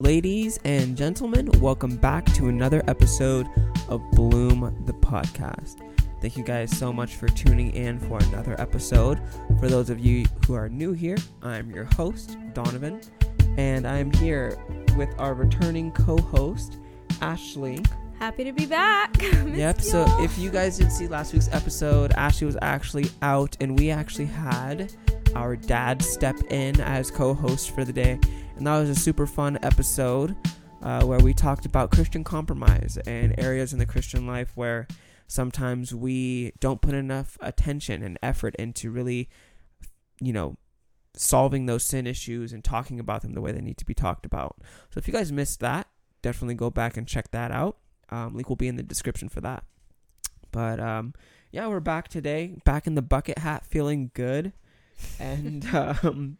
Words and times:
Ladies 0.00 0.60
and 0.64 0.96
gentlemen, 0.96 1.50
welcome 1.60 1.96
back 1.96 2.24
to 2.34 2.46
another 2.46 2.84
episode 2.86 3.48
of 3.88 4.00
Bloom 4.12 4.84
the 4.86 4.92
Podcast. 4.92 5.80
Thank 6.20 6.36
you 6.36 6.44
guys 6.44 6.70
so 6.70 6.92
much 6.92 7.16
for 7.16 7.26
tuning 7.26 7.74
in 7.74 7.98
for 7.98 8.18
another 8.26 8.54
episode. 8.60 9.20
For 9.58 9.66
those 9.66 9.90
of 9.90 9.98
you 9.98 10.24
who 10.46 10.54
are 10.54 10.68
new 10.68 10.92
here, 10.92 11.16
I'm 11.42 11.72
your 11.72 11.88
host, 11.96 12.36
Donovan, 12.54 13.00
and 13.56 13.88
I'm 13.88 14.12
here 14.12 14.56
with 14.96 15.12
our 15.18 15.34
returning 15.34 15.90
co 15.90 16.16
host, 16.16 16.78
Ashley. 17.20 17.84
Happy 18.20 18.44
to 18.44 18.52
be 18.52 18.66
back. 18.66 19.20
yep, 19.46 19.80
so 19.80 20.06
if 20.20 20.38
you 20.38 20.50
guys 20.50 20.78
didn't 20.78 20.92
see 20.92 21.08
last 21.08 21.32
week's 21.32 21.48
episode, 21.50 22.12
Ashley 22.12 22.46
was 22.46 22.56
actually 22.62 23.10
out, 23.22 23.56
and 23.60 23.76
we 23.76 23.90
actually 23.90 24.26
had 24.26 24.92
our 25.34 25.56
dad 25.56 26.02
step 26.02 26.36
in 26.50 26.80
as 26.80 27.10
co 27.10 27.34
host 27.34 27.70
for 27.70 27.84
the 27.84 27.92
day. 27.92 28.18
And 28.56 28.66
that 28.66 28.78
was 28.78 28.90
a 28.90 28.94
super 28.94 29.26
fun 29.26 29.58
episode 29.62 30.36
uh, 30.82 31.04
where 31.04 31.18
we 31.20 31.32
talked 31.34 31.66
about 31.66 31.90
Christian 31.90 32.24
compromise 32.24 32.98
and 33.06 33.34
areas 33.38 33.72
in 33.72 33.78
the 33.78 33.86
Christian 33.86 34.26
life 34.26 34.52
where 34.54 34.86
sometimes 35.26 35.94
we 35.94 36.52
don't 36.60 36.80
put 36.80 36.94
enough 36.94 37.36
attention 37.40 38.02
and 38.02 38.18
effort 38.22 38.54
into 38.56 38.90
really, 38.90 39.28
you 40.20 40.32
know, 40.32 40.56
solving 41.14 41.66
those 41.66 41.84
sin 41.84 42.06
issues 42.06 42.52
and 42.52 42.64
talking 42.64 43.00
about 43.00 43.22
them 43.22 43.32
the 43.32 43.40
way 43.40 43.52
they 43.52 43.60
need 43.60 43.78
to 43.78 43.84
be 43.84 43.94
talked 43.94 44.24
about. 44.24 44.56
So 44.90 44.98
if 44.98 45.06
you 45.06 45.12
guys 45.12 45.32
missed 45.32 45.60
that, 45.60 45.88
definitely 46.22 46.54
go 46.54 46.70
back 46.70 46.96
and 46.96 47.06
check 47.06 47.30
that 47.32 47.50
out. 47.50 47.76
Um, 48.10 48.34
link 48.34 48.48
will 48.48 48.56
be 48.56 48.68
in 48.68 48.76
the 48.76 48.82
description 48.82 49.28
for 49.28 49.40
that. 49.42 49.64
But 50.50 50.80
um, 50.80 51.14
yeah, 51.50 51.66
we're 51.66 51.80
back 51.80 52.08
today, 52.08 52.56
back 52.64 52.86
in 52.86 52.94
the 52.94 53.02
bucket 53.02 53.38
hat, 53.38 53.66
feeling 53.66 54.10
good. 54.14 54.52
And 55.18 55.64
um, 55.74 56.38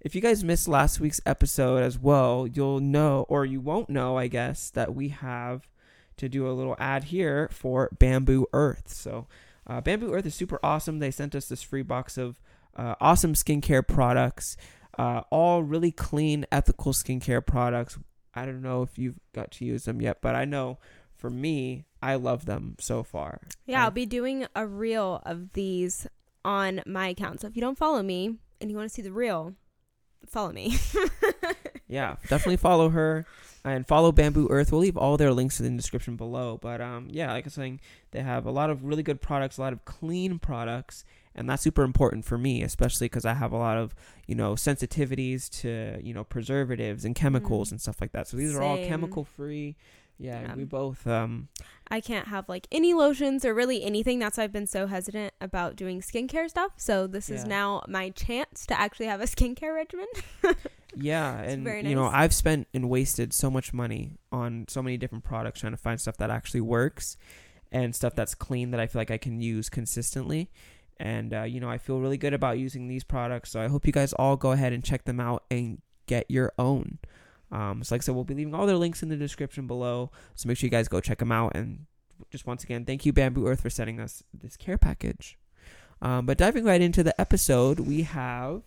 if 0.00 0.14
you 0.14 0.20
guys 0.20 0.44
missed 0.44 0.68
last 0.68 1.00
week's 1.00 1.20
episode 1.26 1.82
as 1.82 1.98
well, 1.98 2.46
you'll 2.46 2.80
know, 2.80 3.26
or 3.28 3.44
you 3.44 3.60
won't 3.60 3.90
know, 3.90 4.16
I 4.16 4.28
guess, 4.28 4.70
that 4.70 4.94
we 4.94 5.08
have 5.08 5.68
to 6.16 6.28
do 6.28 6.48
a 6.48 6.52
little 6.52 6.76
ad 6.78 7.04
here 7.04 7.48
for 7.52 7.90
Bamboo 7.98 8.46
Earth. 8.52 8.88
So, 8.88 9.26
uh, 9.66 9.80
Bamboo 9.80 10.12
Earth 10.12 10.26
is 10.26 10.34
super 10.34 10.58
awesome. 10.62 10.98
They 10.98 11.10
sent 11.10 11.34
us 11.34 11.48
this 11.48 11.62
free 11.62 11.82
box 11.82 12.16
of 12.16 12.40
uh, 12.76 12.94
awesome 13.00 13.34
skincare 13.34 13.86
products, 13.86 14.56
uh, 14.98 15.22
all 15.30 15.62
really 15.62 15.92
clean, 15.92 16.46
ethical 16.52 16.92
skincare 16.92 17.44
products. 17.44 17.98
I 18.34 18.44
don't 18.46 18.62
know 18.62 18.82
if 18.82 18.98
you've 18.98 19.18
got 19.34 19.50
to 19.52 19.64
use 19.64 19.84
them 19.84 20.00
yet, 20.00 20.18
but 20.20 20.34
I 20.34 20.44
know 20.44 20.78
for 21.16 21.30
me, 21.30 21.86
I 22.02 22.16
love 22.16 22.44
them 22.44 22.76
so 22.78 23.02
far. 23.02 23.40
Yeah, 23.66 23.84
I'll 23.84 23.90
be 23.90 24.06
doing 24.06 24.46
a 24.54 24.66
reel 24.66 25.22
of 25.24 25.54
these 25.54 26.06
on 26.46 26.80
my 26.86 27.08
account. 27.08 27.40
So 27.40 27.48
if 27.48 27.56
you 27.56 27.60
don't 27.60 27.76
follow 27.76 28.02
me 28.02 28.36
and 28.60 28.70
you 28.70 28.76
want 28.76 28.88
to 28.88 28.94
see 28.94 29.02
the 29.02 29.12
real, 29.12 29.54
follow 30.26 30.52
me. 30.52 30.78
yeah, 31.88 32.16
definitely 32.28 32.56
follow 32.56 32.90
her 32.90 33.26
and 33.64 33.86
follow 33.86 34.12
Bamboo 34.12 34.46
Earth. 34.48 34.70
We'll 34.70 34.80
leave 34.80 34.96
all 34.96 35.16
their 35.16 35.32
links 35.32 35.58
in 35.58 35.66
the 35.66 35.76
description 35.76 36.16
below. 36.16 36.56
But 36.62 36.80
um, 36.80 37.08
yeah, 37.10 37.32
like 37.32 37.44
I 37.44 37.48
was 37.48 37.54
saying, 37.54 37.80
they 38.12 38.22
have 38.22 38.46
a 38.46 38.52
lot 38.52 38.70
of 38.70 38.84
really 38.84 39.02
good 39.02 39.20
products, 39.20 39.58
a 39.58 39.60
lot 39.60 39.72
of 39.72 39.84
clean 39.84 40.38
products, 40.38 41.04
and 41.34 41.50
that's 41.50 41.62
super 41.64 41.82
important 41.82 42.24
for 42.24 42.38
me, 42.38 42.62
especially 42.62 43.06
because 43.06 43.24
I 43.24 43.34
have 43.34 43.52
a 43.52 43.58
lot 43.58 43.76
of 43.76 43.94
you 44.28 44.36
know 44.36 44.54
sensitivities 44.54 45.50
to 45.62 46.00
you 46.00 46.14
know 46.14 46.22
preservatives 46.22 47.04
and 47.04 47.14
chemicals 47.16 47.68
mm. 47.68 47.72
and 47.72 47.80
stuff 47.80 48.00
like 48.00 48.12
that. 48.12 48.28
So 48.28 48.36
these 48.36 48.52
Same. 48.52 48.60
are 48.60 48.62
all 48.62 48.76
chemical 48.76 49.24
free. 49.24 49.76
Yeah, 50.18 50.54
we 50.54 50.64
both 50.64 51.06
um 51.06 51.48
I 51.88 52.00
can't 52.00 52.28
have 52.28 52.48
like 52.48 52.66
any 52.72 52.94
lotions 52.94 53.44
or 53.44 53.54
really 53.54 53.84
anything. 53.84 54.18
That's 54.18 54.38
why 54.38 54.44
I've 54.44 54.52
been 54.52 54.66
so 54.66 54.86
hesitant 54.86 55.34
about 55.40 55.76
doing 55.76 56.00
skincare 56.00 56.48
stuff. 56.48 56.72
So 56.76 57.06
this 57.06 57.28
yeah. 57.28 57.36
is 57.36 57.44
now 57.44 57.84
my 57.86 58.10
chance 58.10 58.66
to 58.66 58.80
actually 58.80 59.06
have 59.06 59.20
a 59.20 59.24
skincare 59.26 59.74
regimen. 59.74 60.06
yeah, 60.96 61.40
and 61.42 61.64
nice. 61.64 61.84
you 61.84 61.94
know, 61.94 62.06
I've 62.06 62.34
spent 62.34 62.66
and 62.74 62.88
wasted 62.88 63.32
so 63.32 63.50
much 63.50 63.72
money 63.72 64.16
on 64.32 64.66
so 64.68 64.82
many 64.82 64.96
different 64.96 65.24
products 65.24 65.60
trying 65.60 65.72
to 65.74 65.78
find 65.78 66.00
stuff 66.00 66.16
that 66.16 66.30
actually 66.30 66.62
works 66.62 67.16
and 67.70 67.94
stuff 67.94 68.14
that's 68.14 68.34
clean 68.34 68.70
that 68.70 68.80
I 68.80 68.86
feel 68.86 69.00
like 69.00 69.10
I 69.10 69.18
can 69.18 69.40
use 69.40 69.68
consistently. 69.68 70.50
And 70.98 71.34
uh, 71.34 71.42
you 71.42 71.60
know, 71.60 71.68
I 71.68 71.78
feel 71.78 72.00
really 72.00 72.16
good 72.16 72.32
about 72.32 72.58
using 72.58 72.88
these 72.88 73.04
products. 73.04 73.50
So 73.50 73.60
I 73.60 73.68
hope 73.68 73.86
you 73.86 73.92
guys 73.92 74.12
all 74.14 74.36
go 74.36 74.52
ahead 74.52 74.72
and 74.72 74.82
check 74.82 75.04
them 75.04 75.20
out 75.20 75.44
and 75.50 75.80
get 76.06 76.30
your 76.30 76.52
own. 76.58 76.98
Um, 77.52 77.82
so 77.84 77.94
like 77.94 78.02
I 78.02 78.04
said, 78.04 78.14
we'll 78.14 78.24
be 78.24 78.34
leaving 78.34 78.54
all 78.54 78.66
their 78.66 78.76
links 78.76 79.02
in 79.02 79.08
the 79.08 79.16
description 79.16 79.66
below. 79.66 80.10
So 80.34 80.48
make 80.48 80.58
sure 80.58 80.66
you 80.66 80.70
guys 80.70 80.88
go 80.88 81.00
check 81.00 81.18
them 81.18 81.32
out. 81.32 81.54
And 81.54 81.86
just 82.30 82.46
once 82.46 82.64
again, 82.64 82.84
thank 82.84 83.06
you 83.06 83.12
Bamboo 83.12 83.46
Earth 83.46 83.60
for 83.60 83.70
sending 83.70 84.00
us 84.00 84.22
this 84.34 84.56
care 84.56 84.78
package. 84.78 85.38
Um, 86.02 86.26
but 86.26 86.38
diving 86.38 86.64
right 86.64 86.80
into 86.80 87.02
the 87.02 87.18
episode, 87.20 87.80
we 87.80 88.02
have 88.02 88.62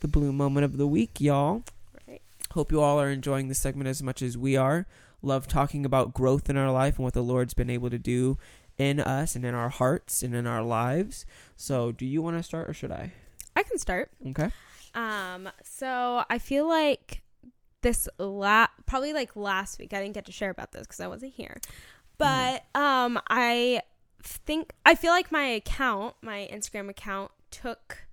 the 0.00 0.08
bloom 0.08 0.36
moment 0.36 0.64
of 0.64 0.76
the 0.76 0.86
week, 0.86 1.20
y'all. 1.20 1.64
Right. 2.08 2.22
Hope 2.52 2.72
you 2.72 2.80
all 2.80 3.00
are 3.00 3.10
enjoying 3.10 3.48
this 3.48 3.60
segment 3.60 3.88
as 3.88 4.02
much 4.02 4.22
as 4.22 4.36
we 4.36 4.56
are. 4.56 4.86
Love 5.22 5.46
talking 5.46 5.86
about 5.86 6.12
growth 6.12 6.50
in 6.50 6.56
our 6.56 6.72
life 6.72 6.96
and 6.96 7.04
what 7.04 7.14
the 7.14 7.22
Lord's 7.22 7.54
been 7.54 7.70
able 7.70 7.90
to 7.90 7.98
do 7.98 8.36
in 8.76 9.00
us 9.00 9.36
and 9.36 9.44
in 9.44 9.54
our 9.54 9.68
hearts 9.68 10.22
and 10.22 10.34
in 10.34 10.46
our 10.46 10.62
lives. 10.62 11.24
So, 11.56 11.92
do 11.92 12.04
you 12.04 12.20
want 12.20 12.36
to 12.36 12.42
start 12.42 12.68
or 12.68 12.74
should 12.74 12.90
I? 12.90 13.12
I 13.56 13.62
can 13.62 13.78
start. 13.78 14.10
Okay. 14.26 14.50
Um, 14.94 15.48
so 15.62 16.24
I 16.30 16.38
feel 16.38 16.68
like 16.68 17.22
this 17.84 18.08
la 18.18 18.66
probably 18.86 19.12
like 19.12 19.36
last 19.36 19.78
week. 19.78 19.92
I 19.92 20.02
didn't 20.02 20.14
get 20.14 20.24
to 20.24 20.32
share 20.32 20.50
about 20.50 20.72
this 20.72 20.82
because 20.82 20.98
I 20.98 21.06
wasn't 21.06 21.34
here. 21.34 21.60
But 22.18 22.64
mm. 22.74 22.80
um 22.80 23.20
I 23.30 23.82
think 24.22 24.72
I 24.84 24.96
feel 24.96 25.12
like 25.12 25.30
my 25.30 25.44
account, 25.44 26.16
my 26.22 26.48
Instagram 26.52 26.88
account 26.88 27.30
took 27.52 28.06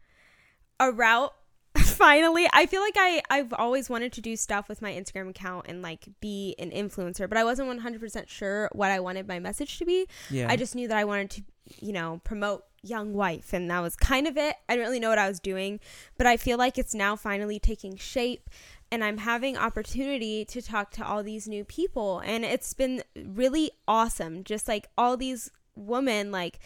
a 0.80 0.92
route 0.92 1.34
finally 1.78 2.50
i 2.52 2.66
feel 2.66 2.82
like 2.82 2.96
i 2.98 3.22
i've 3.30 3.54
always 3.54 3.90
wanted 3.90 4.12
to 4.12 4.20
do 4.20 4.36
stuff 4.36 4.68
with 4.68 4.82
my 4.82 4.92
instagram 4.92 5.30
account 5.30 5.66
and 5.70 5.82
like 5.82 6.06
be 6.20 6.54
an 6.60 6.70
influencer 6.70 7.30
but 7.30 7.38
i 7.38 7.46
wasn't 7.46 7.68
100% 7.68 8.28
sure 8.28 8.70
what 8.74 8.92
i 8.92 9.00
wanted 9.00 9.26
my 9.26 9.40
message 9.40 9.78
to 9.78 9.86
be 9.86 10.06
yeah 10.30 10.48
i 10.50 10.58
just 10.58 10.76
knew 10.76 10.88
that 10.90 10.98
i 10.98 11.06
wanted 11.06 11.30
to 11.30 11.44
you 11.80 11.94
know 11.94 12.20
promote 12.26 12.66
young 12.84 13.14
wife 13.14 13.54
and 13.54 13.72
that 13.72 13.80
was 13.80 13.96
kind 13.96 14.28
of 14.28 14.36
it 14.36 14.56
i 14.68 14.74
didn't 14.74 14.86
really 14.86 15.00
know 15.00 15.10
what 15.10 15.20
i 15.20 15.30
was 15.30 15.40
doing 15.40 15.80
but 16.18 16.28
i 16.28 16.36
feel 16.36 16.58
like 16.58 16.78
it's 16.78 16.94
now 16.94 17.16
finally 17.16 17.60
taking 17.60 17.96
shape 17.96 18.50
and 18.92 19.04
I'm 19.04 19.18
having 19.18 19.58
opportunity 19.58 20.44
to 20.46 20.62
talk 20.62 20.92
to 20.92 21.06
all 21.06 21.24
these 21.24 21.48
new 21.48 21.64
people 21.64 22.20
and 22.20 22.44
it's 22.44 22.74
been 22.74 23.04
really 23.16 23.72
awesome 23.88 24.44
just 24.44 24.68
like 24.68 24.88
all 24.98 25.18
these 25.18 25.50
women 25.76 26.32
like 26.32 26.60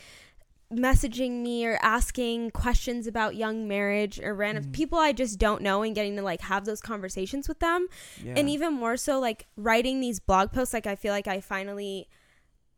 messaging 0.73 1.43
me 1.43 1.65
or 1.65 1.77
asking 1.83 2.49
questions 2.49 3.05
about 3.05 3.35
young 3.35 3.67
marriage 3.67 4.19
or 4.19 4.33
random 4.33 4.65
mm. 4.65 4.73
people 4.73 4.97
I 4.97 5.13
just 5.13 5.37
don't 5.37 5.61
know 5.61 5.83
and 5.83 5.93
getting 5.93 6.15
to 6.15 6.23
like 6.23 6.41
have 6.41 6.65
those 6.65 6.81
conversations 6.81 7.47
with 7.47 7.59
them 7.59 7.87
yeah. 8.23 8.33
and 8.35 8.49
even 8.49 8.73
more 8.73 8.97
so 8.97 9.19
like 9.19 9.45
writing 9.55 9.99
these 9.99 10.19
blog 10.19 10.51
posts 10.51 10.73
like 10.73 10.87
I 10.87 10.95
feel 10.95 11.13
like 11.13 11.27
I 11.27 11.39
finally 11.39 12.09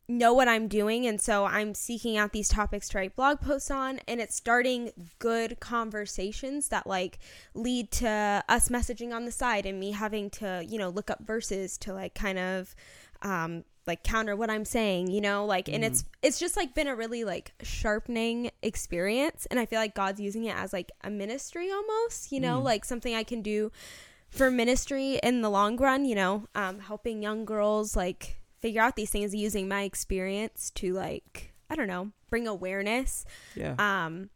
know 0.08 0.32
what 0.32 0.48
I'm 0.48 0.68
doing. 0.68 1.06
And 1.06 1.20
so 1.20 1.44
I'm 1.44 1.74
seeking 1.74 2.16
out 2.16 2.32
these 2.32 2.48
topics 2.48 2.88
to 2.90 2.98
write 2.98 3.14
blog 3.14 3.40
posts 3.40 3.70
on. 3.70 4.00
And 4.08 4.20
it's 4.20 4.34
starting 4.34 4.90
good 5.18 5.60
conversations 5.60 6.68
that 6.68 6.86
like 6.86 7.18
lead 7.54 7.90
to 7.92 8.42
us 8.48 8.70
messaging 8.70 9.12
on 9.12 9.26
the 9.26 9.30
side 9.30 9.66
and 9.66 9.78
me 9.78 9.92
having 9.92 10.30
to, 10.30 10.64
you 10.66 10.78
know, 10.78 10.88
look 10.88 11.10
up 11.10 11.22
verses 11.24 11.76
to 11.78 11.92
like 11.92 12.14
kind 12.14 12.38
of, 12.38 12.74
um, 13.20 13.64
like 13.86 14.02
counter 14.02 14.36
what 14.36 14.50
I'm 14.50 14.64
saying, 14.64 15.08
you 15.08 15.20
know, 15.20 15.46
like, 15.46 15.68
and 15.68 15.82
mm. 15.82 15.86
it's, 15.86 16.04
it's 16.22 16.38
just 16.38 16.56
like 16.56 16.74
been 16.74 16.88
a 16.88 16.94
really 16.94 17.24
like 17.24 17.52
sharpening 17.62 18.50
experience. 18.62 19.46
And 19.50 19.58
I 19.58 19.66
feel 19.66 19.78
like 19.78 19.94
God's 19.94 20.20
using 20.20 20.44
it 20.44 20.56
as 20.56 20.72
like 20.72 20.92
a 21.02 21.10
ministry 21.10 21.70
almost, 21.70 22.30
you 22.32 22.40
know, 22.40 22.60
mm. 22.60 22.64
like 22.64 22.84
something 22.84 23.14
I 23.14 23.24
can 23.24 23.40
do 23.42 23.72
for 24.30 24.50
ministry 24.50 25.18
in 25.22 25.40
the 25.40 25.50
long 25.50 25.76
run, 25.76 26.04
you 26.04 26.14
know, 26.14 26.46
um, 26.54 26.80
helping 26.80 27.22
young 27.22 27.44
girls 27.44 27.96
like 27.96 28.37
figure 28.60 28.82
out 28.82 28.96
these 28.96 29.10
things 29.10 29.34
using 29.34 29.68
my 29.68 29.82
experience 29.82 30.70
to 30.76 30.92
like 30.92 31.54
I 31.70 31.76
don't 31.76 31.88
know 31.88 32.12
bring 32.30 32.46
awareness. 32.46 33.24
Yeah. 33.54 33.74
Um. 33.78 34.30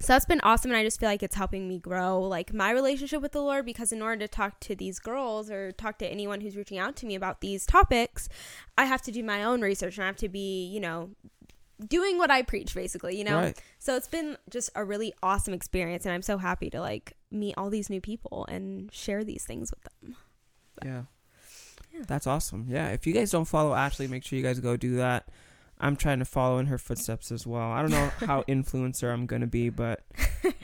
So 0.00 0.12
that's 0.12 0.24
been 0.24 0.40
awesome, 0.42 0.72
and 0.72 0.78
I 0.78 0.82
just 0.82 0.98
feel 0.98 1.08
like 1.08 1.22
it's 1.22 1.36
helping 1.36 1.68
me 1.68 1.78
grow 1.78 2.20
like 2.20 2.52
my 2.52 2.70
relationship 2.70 3.22
with 3.22 3.30
the 3.32 3.40
Lord. 3.40 3.64
Because 3.64 3.92
in 3.92 4.02
order 4.02 4.26
to 4.26 4.28
talk 4.28 4.58
to 4.60 4.74
these 4.74 4.98
girls 4.98 5.50
or 5.50 5.70
talk 5.72 5.98
to 5.98 6.06
anyone 6.06 6.40
who's 6.40 6.56
reaching 6.56 6.78
out 6.78 6.96
to 6.96 7.06
me 7.06 7.14
about 7.14 7.40
these 7.40 7.64
topics, 7.64 8.28
I 8.76 8.86
have 8.86 9.02
to 9.02 9.12
do 9.12 9.22
my 9.22 9.44
own 9.44 9.60
research 9.60 9.96
and 9.96 10.04
I 10.04 10.06
have 10.08 10.16
to 10.16 10.28
be, 10.28 10.66
you 10.66 10.80
know, 10.80 11.10
doing 11.86 12.18
what 12.18 12.30
I 12.30 12.42
preach, 12.42 12.74
basically. 12.74 13.16
You 13.16 13.24
know. 13.24 13.36
Right. 13.36 13.62
So 13.78 13.94
it's 13.94 14.08
been 14.08 14.36
just 14.50 14.70
a 14.74 14.84
really 14.84 15.14
awesome 15.22 15.54
experience, 15.54 16.04
and 16.04 16.12
I'm 16.12 16.22
so 16.22 16.38
happy 16.38 16.70
to 16.70 16.80
like 16.80 17.12
meet 17.30 17.54
all 17.56 17.70
these 17.70 17.88
new 17.88 18.00
people 18.00 18.46
and 18.48 18.92
share 18.92 19.22
these 19.22 19.44
things 19.44 19.70
with 19.70 19.84
them. 19.84 20.16
But. 20.74 20.86
Yeah. 20.86 21.02
That's 22.06 22.26
awesome. 22.26 22.66
Yeah. 22.68 22.88
If 22.88 23.06
you 23.06 23.12
guys 23.12 23.30
don't 23.30 23.44
follow 23.44 23.74
Ashley, 23.74 24.06
make 24.06 24.24
sure 24.24 24.36
you 24.36 24.44
guys 24.44 24.60
go 24.60 24.76
do 24.76 24.96
that. 24.96 25.28
I'm 25.80 25.96
trying 25.96 26.20
to 26.20 26.24
follow 26.24 26.58
in 26.58 26.66
her 26.66 26.78
footsteps 26.78 27.32
as 27.32 27.46
well. 27.46 27.70
I 27.70 27.82
don't 27.82 27.90
know 27.90 28.10
how 28.26 28.42
influencer 28.42 29.12
I'm 29.12 29.26
gonna 29.26 29.46
be, 29.46 29.68
but 29.70 30.04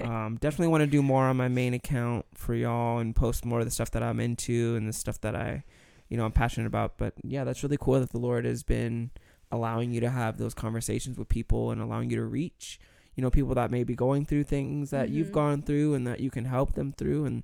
um, 0.00 0.38
definitely 0.40 0.68
want 0.68 0.82
to 0.82 0.86
do 0.86 1.02
more 1.02 1.24
on 1.24 1.36
my 1.36 1.48
main 1.48 1.74
account 1.74 2.26
for 2.34 2.54
y'all 2.54 2.98
and 2.98 3.14
post 3.14 3.44
more 3.44 3.60
of 3.60 3.64
the 3.64 3.70
stuff 3.70 3.90
that 3.92 4.02
I'm 4.02 4.20
into 4.20 4.76
and 4.76 4.88
the 4.88 4.92
stuff 4.92 5.20
that 5.22 5.34
I, 5.34 5.64
you 6.08 6.16
know, 6.16 6.24
I'm 6.24 6.32
passionate 6.32 6.66
about. 6.66 6.96
But 6.96 7.14
yeah, 7.22 7.44
that's 7.44 7.62
really 7.62 7.76
cool 7.78 8.00
that 8.00 8.10
the 8.10 8.18
Lord 8.18 8.44
has 8.44 8.62
been 8.62 9.10
allowing 9.52 9.92
you 9.92 10.00
to 10.00 10.10
have 10.10 10.38
those 10.38 10.54
conversations 10.54 11.18
with 11.18 11.28
people 11.28 11.70
and 11.70 11.82
allowing 11.82 12.10
you 12.10 12.16
to 12.16 12.24
reach, 12.24 12.78
you 13.14 13.22
know, 13.22 13.30
people 13.30 13.54
that 13.54 13.70
may 13.70 13.84
be 13.84 13.94
going 13.94 14.24
through 14.24 14.44
things 14.44 14.90
that 14.90 15.08
mm-hmm. 15.08 15.16
you've 15.16 15.32
gone 15.32 15.62
through 15.62 15.94
and 15.94 16.06
that 16.06 16.20
you 16.20 16.30
can 16.30 16.44
help 16.44 16.74
them 16.74 16.92
through, 16.92 17.24
and 17.24 17.42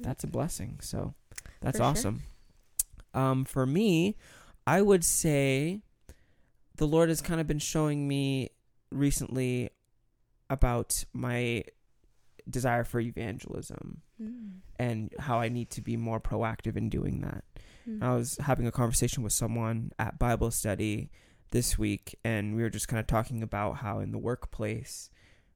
that's 0.00 0.24
a 0.24 0.28
blessing. 0.28 0.78
So 0.80 1.14
that's 1.60 1.78
for 1.78 1.84
awesome. 1.84 2.18
Sure. 2.18 2.24
Um, 3.18 3.44
for 3.44 3.66
me, 3.66 4.16
I 4.66 4.82
would 4.82 5.04
say 5.04 5.80
the 6.76 6.86
Lord 6.86 7.08
has 7.08 7.20
kind 7.20 7.40
of 7.40 7.46
been 7.46 7.58
showing 7.58 8.06
me 8.06 8.50
recently 8.92 9.70
about 10.50 11.04
my 11.12 11.64
desire 12.48 12.84
for 12.84 13.00
evangelism 13.00 14.02
Mm. 14.20 14.60
and 14.80 15.14
how 15.20 15.38
I 15.38 15.48
need 15.48 15.70
to 15.70 15.80
be 15.80 15.96
more 15.96 16.18
proactive 16.20 16.76
in 16.76 16.88
doing 16.88 17.20
that. 17.20 17.44
Mm. 17.88 18.02
I 18.02 18.14
was 18.16 18.36
having 18.40 18.66
a 18.66 18.72
conversation 18.72 19.22
with 19.22 19.32
someone 19.32 19.92
at 19.98 20.18
Bible 20.18 20.50
study 20.50 21.10
this 21.50 21.78
week, 21.78 22.18
and 22.24 22.56
we 22.56 22.62
were 22.62 22.70
just 22.70 22.88
kind 22.88 22.98
of 22.98 23.06
talking 23.06 23.42
about 23.44 23.76
how 23.76 24.00
in 24.00 24.10
the 24.10 24.18
workplace, 24.18 25.08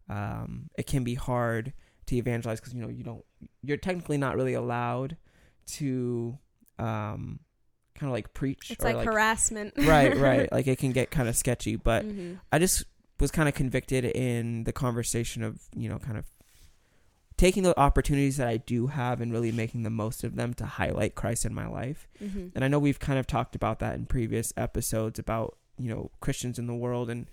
um, 0.08 0.68
it 0.78 0.86
can 0.86 1.02
be 1.02 1.14
hard 1.16 1.72
to 2.06 2.16
evangelize 2.16 2.60
because 2.60 2.72
you 2.74 2.80
know 2.82 2.88
you 2.88 3.02
don't, 3.02 3.24
you're 3.62 3.76
technically 3.88 4.16
not 4.18 4.36
really 4.36 4.54
allowed 4.54 5.16
to, 5.66 6.38
um, 6.78 7.40
kind 8.02 8.10
of 8.10 8.14
like 8.14 8.34
preach. 8.34 8.70
It's 8.72 8.84
or 8.84 8.92
like, 8.92 9.06
harassment. 9.06 9.74
right, 9.78 10.16
right. 10.16 10.48
Like 10.52 10.66
it 10.66 10.78
can 10.78 10.90
get 10.92 11.10
kind 11.12 11.28
of 11.28 11.36
sketchy, 11.36 11.76
but 11.76 12.04
Mhm. 12.04 12.40
I 12.50 12.58
just 12.58 12.84
was 13.20 13.30
kind 13.30 13.48
of 13.48 13.54
convicted 13.54 14.04
in 14.04 14.64
the 14.64 14.72
conversation 14.72 15.44
of, 15.44 15.60
you 15.76 15.88
know, 15.88 15.98
kind 16.00 16.18
of 16.18 16.24
taking 17.36 17.62
the 17.62 17.78
opportunities 17.78 18.36
that 18.36 18.48
I 18.48 18.56
do 18.56 18.88
have 18.88 19.20
and 19.20 19.32
really 19.32 19.52
making 19.52 19.84
the 19.84 19.90
most 19.90 20.22
of 20.24 20.34
them 20.36 20.52
to 20.54 20.66
highlight 20.66 21.14
Christ 21.14 21.44
in 21.44 21.54
my 21.54 21.66
life. 21.66 22.08
Mhm. 22.20 22.52
And 22.54 22.64
I 22.64 22.68
know 22.68 22.78
we've 22.78 22.98
kind 23.00 23.18
of 23.18 23.26
talked 23.26 23.54
about 23.54 23.78
that 23.78 23.94
in 23.94 24.06
previous 24.06 24.52
episodes 24.56 25.18
about, 25.18 25.56
you 25.78 25.88
know, 25.88 26.10
Christians 26.20 26.58
in 26.58 26.66
the 26.66 26.74
world 26.74 27.08
and, 27.08 27.26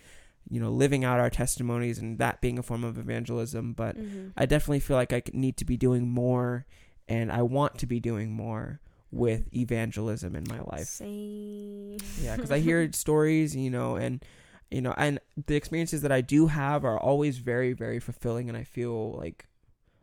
you 0.49 0.59
know, 0.59 0.71
living 0.71 1.03
out 1.03 1.19
our 1.19 1.29
testimonies 1.29 1.97
and 1.99 2.17
that 2.19 2.41
being 2.41 2.57
a 2.59 2.63
form 2.63 2.83
of 2.83 2.97
evangelism. 2.97 3.73
But 3.73 3.97
Mhm. 3.97 4.31
I 4.37 4.45
definitely 4.45 4.79
feel 4.79 4.95
like 4.97 5.11
I 5.13 5.21
need 5.33 5.57
to 5.57 5.65
be 5.65 5.77
doing 5.77 6.07
more 6.09 6.65
and 7.07 7.31
I 7.31 7.41
want 7.41 7.77
to 7.79 7.85
be 7.87 7.99
doing 7.99 8.31
more 8.31 8.79
with 9.11 9.53
evangelism 9.55 10.35
in 10.35 10.43
my 10.47 10.59
life. 10.61 10.85
Same. 10.87 11.97
Yeah, 12.21 12.35
because 12.35 12.51
I 12.51 12.59
hear 12.59 12.89
stories, 12.93 13.55
you 13.55 13.69
know, 13.69 13.95
and 13.95 14.23
you 14.71 14.81
know, 14.81 14.93
and 14.97 15.19
the 15.47 15.55
experiences 15.55 16.01
that 16.03 16.11
I 16.11 16.21
do 16.21 16.45
have 16.47 16.85
are 16.85 16.99
always 16.99 17.39
very, 17.39 17.73
very 17.73 17.99
fulfilling, 17.99 18.49
and 18.49 18.57
I 18.57 18.63
feel 18.63 19.13
like 19.13 19.47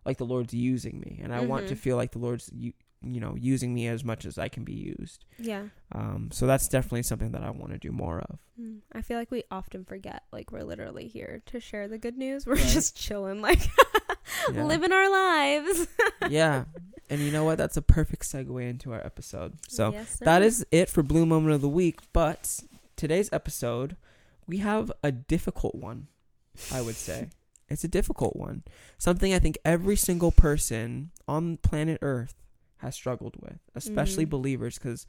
like 0.04 0.18
the 0.18 0.26
Lord's 0.26 0.54
using 0.54 1.00
me, 1.00 1.20
and 1.22 1.32
I 1.34 1.40
want 1.40 1.68
to 1.68 1.74
Mhm. 1.74 1.78
feel 1.78 1.96
like 1.96 2.12
the 2.12 2.18
Lord's 2.18 2.50
you, 2.52 2.72
you 3.02 3.20
know 3.20 3.36
using 3.38 3.72
me 3.74 3.86
as 3.86 4.02
much 4.04 4.24
as 4.24 4.38
I 4.38 4.48
can 4.48 4.64
be 4.64 4.72
used. 4.98 5.24
Yeah. 5.38 5.66
Um, 5.92 6.30
so 6.32 6.46
that's 6.48 6.66
definitely 6.68 7.04
something 7.04 7.30
that 7.32 7.42
I 7.44 7.50
want 7.50 7.72
to 7.72 7.78
do 7.78 7.92
more 7.92 8.20
of. 8.20 8.38
Mm. 8.60 8.80
I 8.92 9.02
feel 9.02 9.18
like 9.18 9.30
we 9.30 9.44
often 9.50 9.84
forget, 9.84 10.24
like 10.32 10.50
we're 10.50 10.64
literally 10.64 11.06
here 11.06 11.42
to 11.46 11.60
share 11.60 11.86
the 11.88 11.98
good 11.98 12.16
news. 12.18 12.44
We're 12.46 12.54
Right. 12.54 12.66
just 12.66 12.96
chilling, 12.96 13.40
like 13.42 13.60
Yeah. 14.54 14.64
living 14.64 14.92
our 14.92 15.10
lives. 15.10 15.88
yeah, 16.30 16.64
and 17.10 17.20
you 17.20 17.30
know 17.32 17.44
what? 17.44 17.58
That's 17.58 17.76
a 17.76 17.82
perfect 17.82 18.22
segue 18.22 18.68
into 18.68 18.92
our 18.92 19.04
episode. 19.04 19.54
So 19.68 19.92
Yes, 19.92 20.16
that 20.18 20.42
is 20.42 20.64
it 20.70 20.88
for 20.88 21.02
Bloom 21.02 21.28
Moment 21.30 21.54
of 21.54 21.60
the 21.60 21.68
Week. 21.68 22.00
But 22.12 22.60
today's 22.96 23.28
episode, 23.32 23.96
we 24.46 24.58
have 24.58 24.92
a 25.02 25.10
difficult 25.12 25.74
one, 25.74 26.08
I 26.72 26.80
would 26.80 26.96
say. 26.96 27.30
it's 27.68 27.84
a 27.84 27.88
difficult 27.88 28.36
one. 28.36 28.62
Something 28.98 29.34
I 29.34 29.38
think 29.38 29.58
every 29.64 29.96
single 29.96 30.30
person 30.32 31.10
on 31.26 31.56
planet 31.58 31.98
Earth 32.02 32.34
has 32.78 32.94
struggled 32.94 33.36
with, 33.40 33.58
especially 33.74 34.26
Mhm. 34.26 34.30
believers, 34.30 34.78
because 34.78 35.06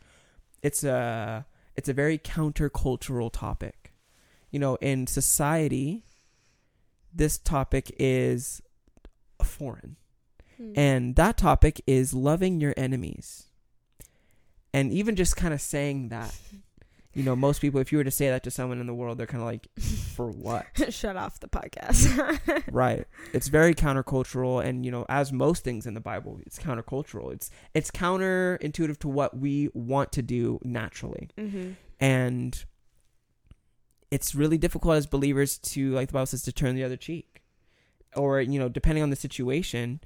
it's 0.64 0.84
a 0.84 1.46
it's 1.76 1.90
a 1.90 1.94
very 1.94 2.18
countercultural 2.18 3.30
topic. 3.32 3.94
You 4.50 4.58
know, 4.60 4.76
in 4.82 5.06
society, 5.06 6.04
this 7.14 7.38
topic 7.38 7.92
is 8.00 8.62
foreign. 9.48 9.98
Mm. 10.62 10.78
And 10.78 11.16
that 11.16 11.38
topic 11.38 11.82
is 11.88 12.14
loving 12.14 12.60
your 12.60 12.74
enemies. 12.78 13.46
And 14.74 14.92
even 14.92 15.16
just 15.16 15.36
kind 15.36 15.54
of 15.54 15.62
saying 15.62 16.10
that, 16.10 16.36
you 17.14 17.24
know, 17.24 17.36
most 17.36 17.62
people, 17.62 17.80
if 17.80 17.92
you 17.92 17.98
were 17.98 18.04
to 18.04 18.12
say 18.12 18.30
that 18.30 18.44
to 18.44 18.52
someone 18.52 18.80
in 18.80 18.88
the 18.88 18.94
world, 18.94 19.18
they're 19.18 19.28
kind 19.28 19.42
of 19.42 19.48
like, 19.48 19.68
for 20.16 20.30
what? 20.30 20.66
shut 20.90 21.16
off 21.16 21.40
the 21.40 21.48
podcast. 21.48 22.64
right. 22.72 23.06
It's 23.34 23.48
very 23.48 23.74
countercultural. 23.74 24.64
And, 24.64 24.86
you 24.86 24.92
know, 24.92 25.06
as 25.10 25.32
most 25.32 25.64
things 25.64 25.86
in 25.88 25.94
the 25.94 26.00
Bible, 26.00 26.40
it's 26.46 26.60
countercultural. 26.60 27.34
It's, 27.34 27.50
it's 27.74 27.92
counterintuitive 27.92 29.00
to 29.00 29.08
what 29.08 29.38
we 29.38 29.70
want 29.74 30.12
to 30.14 30.22
do 30.22 30.60
naturally. 30.64 31.30
mm-hmm. 31.38 31.72
And 32.00 32.64
it's 34.12 34.36
really 34.36 34.58
difficult 34.58 34.96
as 34.96 35.08
believers 35.08 35.58
to, 35.58 35.92
like 35.92 36.10
the 36.10 36.14
Bible 36.14 36.28
says, 36.28 36.44
to 36.44 36.52
turn 36.52 36.76
the 36.76 36.84
other 36.84 36.98
cheek. 36.98 37.42
Or, 38.18 38.42
you 38.42 38.60
know, 38.60 38.70
depending 38.70 39.04
on 39.04 39.10
the 39.10 39.16
situation, 39.16 40.00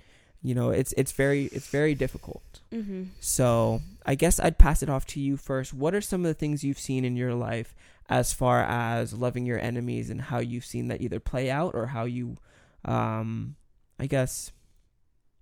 you 0.43 0.53
know, 0.53 0.69
it's, 0.69 0.93
it's 0.97 1.11
very, 1.11 1.45
it's 1.45 1.67
very 1.67 1.95
difficult. 1.95 2.61
Mm-hmm. 2.71 3.03
So 3.19 3.81
I 4.05 4.15
guess 4.15 4.39
I'd 4.39 4.57
pass 4.57 4.83
it 4.83 4.89
off 4.89 5.05
to 5.07 5.19
you 5.19 5.37
first. 5.37 5.73
What 5.73 5.93
are 5.93 6.01
some 6.01 6.21
of 6.21 6.27
the 6.27 6.33
things 6.33 6.63
you've 6.63 6.79
seen 6.79 7.05
in 7.05 7.15
your 7.15 7.33
life 7.33 7.75
as 8.09 8.33
far 8.33 8.61
as 8.63 9.13
loving 9.13 9.45
your 9.45 9.59
enemies 9.59 10.09
and 10.09 10.21
how 10.21 10.39
you've 10.39 10.65
seen 10.65 10.89
that 10.89 11.01
either 11.01 11.19
play 11.19 11.49
out 11.49 11.73
or 11.75 11.87
how 11.87 12.05
you, 12.05 12.37
um, 12.83 13.55
I 13.99 14.07
guess, 14.07 14.51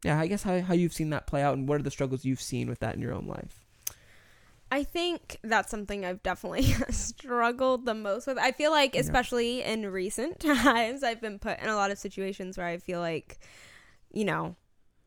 yeah, 0.04 0.20
I 0.20 0.28
guess 0.28 0.44
how, 0.44 0.60
how 0.62 0.74
you've 0.74 0.94
seen 0.94 1.10
that 1.10 1.28
play 1.28 1.42
out 1.42 1.58
and 1.58 1.68
what 1.68 1.80
are 1.80 1.84
the 1.84 1.92
struggles 1.92 2.26
you've 2.26 2.42
seen 2.42 2.70
with 2.70 2.80
that 2.80 2.96
in 2.96 3.02
your 3.02 3.14
own 3.14 3.26
life? 3.26 3.66
I 4.72 4.84
think 4.84 5.38
that's 5.44 5.72
something 5.72 6.06
I've 6.06 6.22
definitely 6.22 6.64
struggled 6.90 7.86
the 7.86 7.94
most 7.96 8.28
with. 8.28 8.38
I 8.38 8.52
feel 8.52 8.72
like, 8.72 8.94
Yeah. 8.96 9.02
especially 9.02 9.64
in 9.64 9.86
recent 9.88 10.40
times, 10.42 11.04
I've 11.04 11.22
been 11.22 11.40
put 11.40 11.60
in 11.60 11.70
a 11.70 11.76
lot 11.76 11.92
of 11.92 11.98
situations 11.98 12.58
where 12.58 12.68
I 12.68 12.78
feel 12.78 13.00
like, 13.00 13.40
you 14.14 14.26
know, 14.26 14.56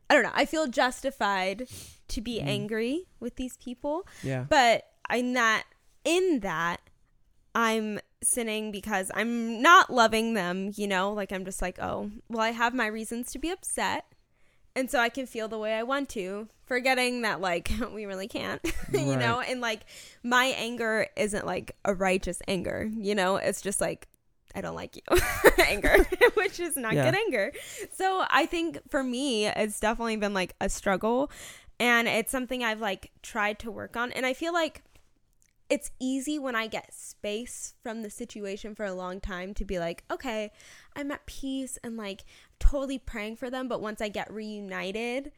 I 0.09 0.15
don't 0.15 0.23
know, 0.23 0.31
I 0.33 0.45
feel 0.45 0.67
justified 0.67 1.67
to 2.09 2.21
be 2.21 2.39
Mm. 2.39 2.47
angry 2.47 3.05
with 3.19 3.37
these 3.37 3.55
people. 3.57 4.05
Yeah. 4.21 4.45
But 4.49 4.83
in 5.13 5.33
that, 5.33 5.63
in 6.03 6.41
that, 6.41 6.81
I'm 7.55 7.99
sinning 8.21 8.71
because 8.71 9.11
I'm 9.13 9.61
not 9.61 9.89
loving 9.91 10.33
them, 10.33 10.71
you 10.75 10.87
know? 10.87 11.13
Like, 11.13 11.31
I'm 11.31 11.45
just 11.45 11.61
like, 11.61 11.77
oh, 11.79 12.11
well, 12.29 12.41
I 12.41 12.49
have 12.51 12.73
my 12.73 12.87
reasons 12.87 13.31
to 13.31 13.39
be 13.39 13.49
upset. 13.49 14.05
And 14.75 14.89
so 14.89 14.99
I 14.99 15.09
can 15.09 15.25
feel 15.27 15.47
the 15.47 15.57
way 15.59 15.73
I 15.75 15.83
want 15.83 16.09
to, 16.09 16.47
forgetting 16.65 17.21
that, 17.21 17.39
like, 17.41 17.71
we 17.93 18.05
really 18.05 18.27
can't, 18.27 18.59
you 18.93 19.15
know? 19.17 19.39
And, 19.39 19.61
like, 19.61 19.81
my 20.23 20.45
anger 20.45 21.07
isn't 21.15 21.45
like 21.45 21.75
a 21.85 21.93
righteous 21.93 22.41
anger, 22.47 22.89
you 22.95 23.13
know? 23.15 23.35
It's 23.37 23.61
just 23.61 23.79
like, 23.79 24.07
I 24.55 24.61
don't 24.61 24.75
like 24.75 24.95
you 24.95 25.17
anger, 25.67 25.95
which 26.35 26.59
is 26.59 26.75
not 26.77 26.93
Yeah. 26.93 27.05
good 27.11 27.17
anger. 27.17 27.51
So 27.93 28.23
I 28.29 28.45
think 28.45 28.79
for 28.89 29.03
me, 29.03 29.47
it's 29.47 29.79
definitely 29.79 30.15
been 30.17 30.33
like 30.33 30.55
a 30.61 30.69
struggle. 30.69 31.31
And 31.79 32.07
it's 32.07 32.31
something 32.31 32.63
I've 32.63 32.79
like 32.79 33.11
tried 33.23 33.57
to 33.59 33.71
work 33.71 33.97
on. 33.97 34.11
And 34.11 34.25
I 34.27 34.33
feel 34.33 34.53
like 34.53 34.83
it's 35.73 35.89
easy 35.99 36.37
when 36.37 36.55
I 36.55 36.67
get 36.67 36.93
space 36.93 37.73
from 37.81 38.03
the 38.03 38.09
situation 38.11 38.75
for 38.75 38.85
a 38.85 38.93
long 38.93 39.19
time 39.19 39.55
to 39.55 39.65
be 39.65 39.79
like, 39.79 40.03
okay, 40.11 40.51
I'm 40.95 41.11
at 41.11 41.25
peace 41.25 41.79
and 41.83 41.97
like 41.97 42.23
totally 42.59 42.99
praying 42.99 43.37
for 43.37 43.49
them. 43.49 43.67
But 43.67 43.81
once 43.81 43.99
I 43.99 44.09
get 44.09 44.31
reunited 44.31 45.31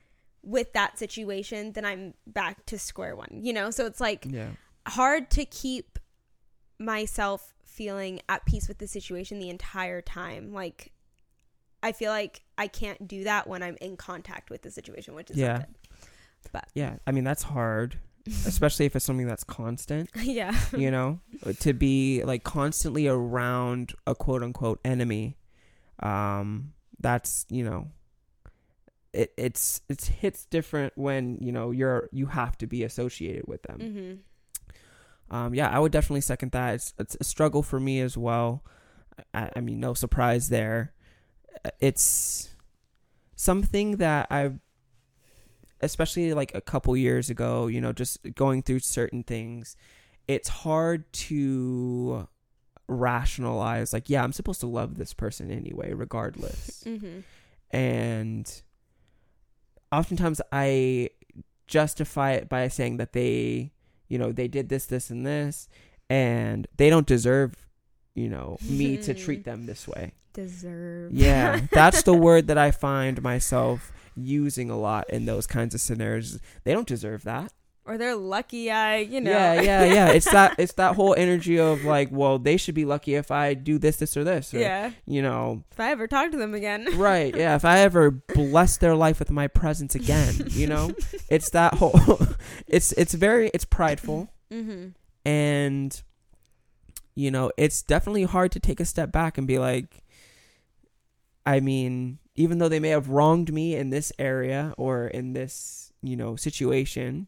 with 0.43 0.73
that 0.73 0.99
situation, 0.99 1.71
then 1.71 1.85
I'm 1.85 2.15
back 2.27 2.65
to 2.65 2.77
square 2.77 3.15
one, 3.15 3.29
you 3.41 3.53
know? 3.53 3.71
So 3.71 3.85
it's 3.85 4.01
like 4.01 4.25
Yeah. 4.29 4.49
hard 4.87 5.31
to 5.31 5.45
keep 5.45 5.99
myself 6.79 7.53
feeling 7.63 8.19
at 8.27 8.45
peace 8.45 8.67
with 8.67 8.79
the 8.79 8.87
situation 8.87 9.39
the 9.39 9.49
entire 9.49 10.01
time. 10.01 10.53
Like, 10.53 10.91
I 11.81 11.93
feel 11.93 12.11
like 12.11 12.43
I 12.57 12.67
can't 12.67 13.07
do 13.07 13.23
that 13.23 13.47
when 13.47 13.63
I'm 13.63 13.77
in 13.79 13.95
contact 13.95 14.49
with 14.49 14.63
the 14.63 14.71
situation, 14.71 15.13
which 15.15 15.31
is 15.31 15.37
Yeah. 15.37 15.65
not 16.53 16.65
Yeah. 16.73 16.97
I 17.07 17.11
mean, 17.11 17.23
that's 17.23 17.43
hard, 17.43 17.99
especially 18.27 18.85
if 18.85 18.95
it's 18.95 19.05
something 19.05 19.27
that's 19.27 19.43
constant, 19.43 20.09
yeah. 20.21 20.57
you 20.75 20.89
know, 20.91 21.19
to 21.59 21.73
be 21.73 22.23
like 22.23 22.43
constantly 22.43 23.07
around 23.07 23.93
a 24.07 24.15
quote 24.15 24.43
unquote 24.43 24.79
enemy. 24.83 25.37
Um, 26.01 26.73
that's, 26.99 27.45
you 27.49 27.63
know, 27.63 27.87
it, 29.13 29.33
it's, 29.37 29.81
it's 29.89 30.07
hits 30.07 30.45
different 30.45 30.93
when, 30.95 31.37
you 31.39 31.51
know, 31.51 31.71
you're, 31.71 32.09
you 32.11 32.25
have 32.27 32.57
to 32.59 32.67
be 32.67 32.83
associated 32.83 33.43
with 33.47 33.61
them. 33.63 34.19
hmm 35.29 35.35
Um, 35.35 35.53
yeah, 35.53 35.69
I 35.69 35.79
would 35.79 35.91
definitely 35.91 36.21
second 36.21 36.51
that. 36.51 36.75
It's, 36.75 36.93
it's 36.99 37.17
a 37.19 37.23
struggle 37.23 37.63
for 37.63 37.79
me 37.79 38.01
as 38.01 38.17
well. 38.17 38.63
I, 39.33 39.51
I 39.55 39.59
mean, 39.61 39.79
no 39.79 39.93
surprise 39.93 40.49
there. 40.49 40.93
It's 41.79 42.49
something 43.35 43.97
that 43.97 44.27
I've, 44.29 44.59
especially 45.81 46.33
like 46.33 46.53
a 46.55 46.61
couple 46.61 46.95
years 46.97 47.29
ago, 47.29 47.67
you 47.67 47.81
know, 47.81 47.93
just 47.93 48.19
going 48.35 48.63
through 48.63 48.79
certain 48.79 49.23
things, 49.23 49.75
it's 50.27 50.49
hard 50.49 51.11
to 51.13 52.27
rationalize, 52.87 53.93
like, 53.93 54.09
yeah, 54.09 54.23
I'm 54.23 54.33
supposed 54.33 54.59
to 54.61 54.67
love 54.67 54.97
this 54.97 55.13
person 55.13 55.51
anyway, 55.51 55.93
regardless 55.93 56.83
hmm 56.87 57.19
and 57.71 58.61
oftentimes 59.91 60.39
I 60.51 61.09
justify 61.67 62.33
it 62.33 62.47
by 62.47 62.67
saying 62.67 62.97
that 62.97 63.13
they, 63.13 63.71
you 64.07 64.17
know, 64.17 64.31
they 64.31 64.47
did 64.47 64.69
this, 64.69 64.85
this, 64.85 65.09
and 65.09 65.25
this, 65.25 65.67
and 66.09 66.67
they 66.77 66.89
don't 66.89 67.07
deserve, 67.07 67.53
you 68.13 68.29
know, 68.29 68.57
me 68.69 68.97
to 68.97 69.13
treat 69.13 69.43
them 69.45 69.65
this 69.65 69.87
way. 69.87 70.13
Deserve. 70.33 71.11
Yeah, 71.11 71.61
that's 71.71 72.03
the 72.03 72.13
word 72.27 72.47
that 72.47 72.57
I 72.57 72.71
find 72.71 73.21
myself 73.21 73.91
using 74.15 74.69
a 74.69 74.77
lot 74.77 75.09
in 75.09 75.25
those 75.25 75.47
kinds 75.47 75.75
of 75.75 75.81
scenarios. 75.81 76.39
They 76.63 76.73
don't 76.73 76.87
deserve 76.87 77.23
that. 77.23 77.51
or 77.85 77.97
they're 77.99 78.15
lucky 78.15 78.71
I, 78.71 78.97
you 78.97 79.21
know. 79.21 79.31
Yeah, 79.31 79.61
yeah, 79.61 79.83
yeah. 79.93 80.07
It's 80.09 80.29
that 80.31 80.55
it's 80.57 80.73
that 80.73 80.95
whole 80.95 81.13
energy 81.15 81.59
of 81.59 81.83
like, 81.83 82.09
well, 82.11 82.39
they 82.39 82.57
should 82.57 82.75
be 82.75 82.85
lucky 82.85 83.15
if 83.15 83.29
I 83.31 83.53
do 83.53 83.77
this, 83.77 83.97
this, 83.97 84.17
or 84.17 84.23
this. 84.23 84.53
Or, 84.53 84.59
yeah. 84.59 84.91
You 85.05 85.21
know, 85.21 85.63
If 85.71 85.79
I 85.79 85.91
ever 85.91 86.07
talk 86.07 86.31
to 86.31 86.37
them 86.37 86.53
again. 86.53 86.87
right? 86.97 87.35
Yeah. 87.35 87.55
If 87.55 87.65
I 87.65 87.79
ever 87.79 88.11
bless 88.11 88.77
their 88.77 88.95
life 88.95 89.19
with 89.19 89.29
my 89.29 89.47
presence 89.47 89.93
again, 89.95 90.33
you 90.49 90.67
know, 90.67 90.91
it's 91.29 91.51
that 91.51 91.75
whole. 91.75 91.99
it's 92.67 92.91
it's 92.93 93.13
very 93.13 93.51
it's 93.53 93.65
prideful 93.65 94.29
mm-hmm. 94.51 94.89
and 95.27 96.03
you 97.15 97.31
know 97.31 97.51
it's 97.57 97.81
definitely 97.81 98.23
hard 98.23 98.51
to 98.51 98.59
take 98.59 98.79
a 98.79 98.85
step 98.85 99.11
back 99.11 99.37
and 99.37 99.47
be 99.47 99.59
like 99.59 100.03
i 101.45 101.59
mean 101.59 102.19
even 102.35 102.57
though 102.57 102.69
they 102.69 102.79
may 102.79 102.89
have 102.89 103.09
wronged 103.09 103.51
me 103.53 103.75
in 103.75 103.89
this 103.89 104.11
area 104.19 104.73
or 104.77 105.07
in 105.07 105.33
this 105.33 105.91
you 106.01 106.15
know 106.15 106.35
situation 106.35 107.27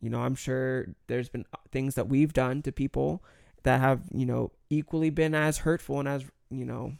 you 0.00 0.10
know 0.10 0.20
i'm 0.20 0.34
sure 0.34 0.86
there's 1.06 1.28
been 1.28 1.44
things 1.70 1.94
that 1.94 2.08
we've 2.08 2.32
done 2.32 2.62
to 2.62 2.72
people 2.72 3.22
that 3.62 3.80
have 3.80 4.00
you 4.12 4.26
know 4.26 4.50
equally 4.70 5.10
been 5.10 5.34
as 5.34 5.58
hurtful 5.58 5.98
and 6.00 6.08
as 6.08 6.24
you 6.50 6.64
know 6.64 6.92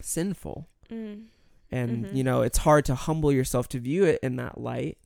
sinful 0.00 0.68
Mm. 0.90 1.24
and 1.72 2.06
Mhm. 2.06 2.14
you 2.14 2.22
know 2.22 2.42
it's 2.42 2.58
hard 2.58 2.84
to 2.84 2.94
humble 2.94 3.32
yourself 3.32 3.68
to 3.70 3.78
view 3.80 4.04
it 4.04 4.20
in 4.22 4.36
that 4.36 4.60
light 4.60 4.98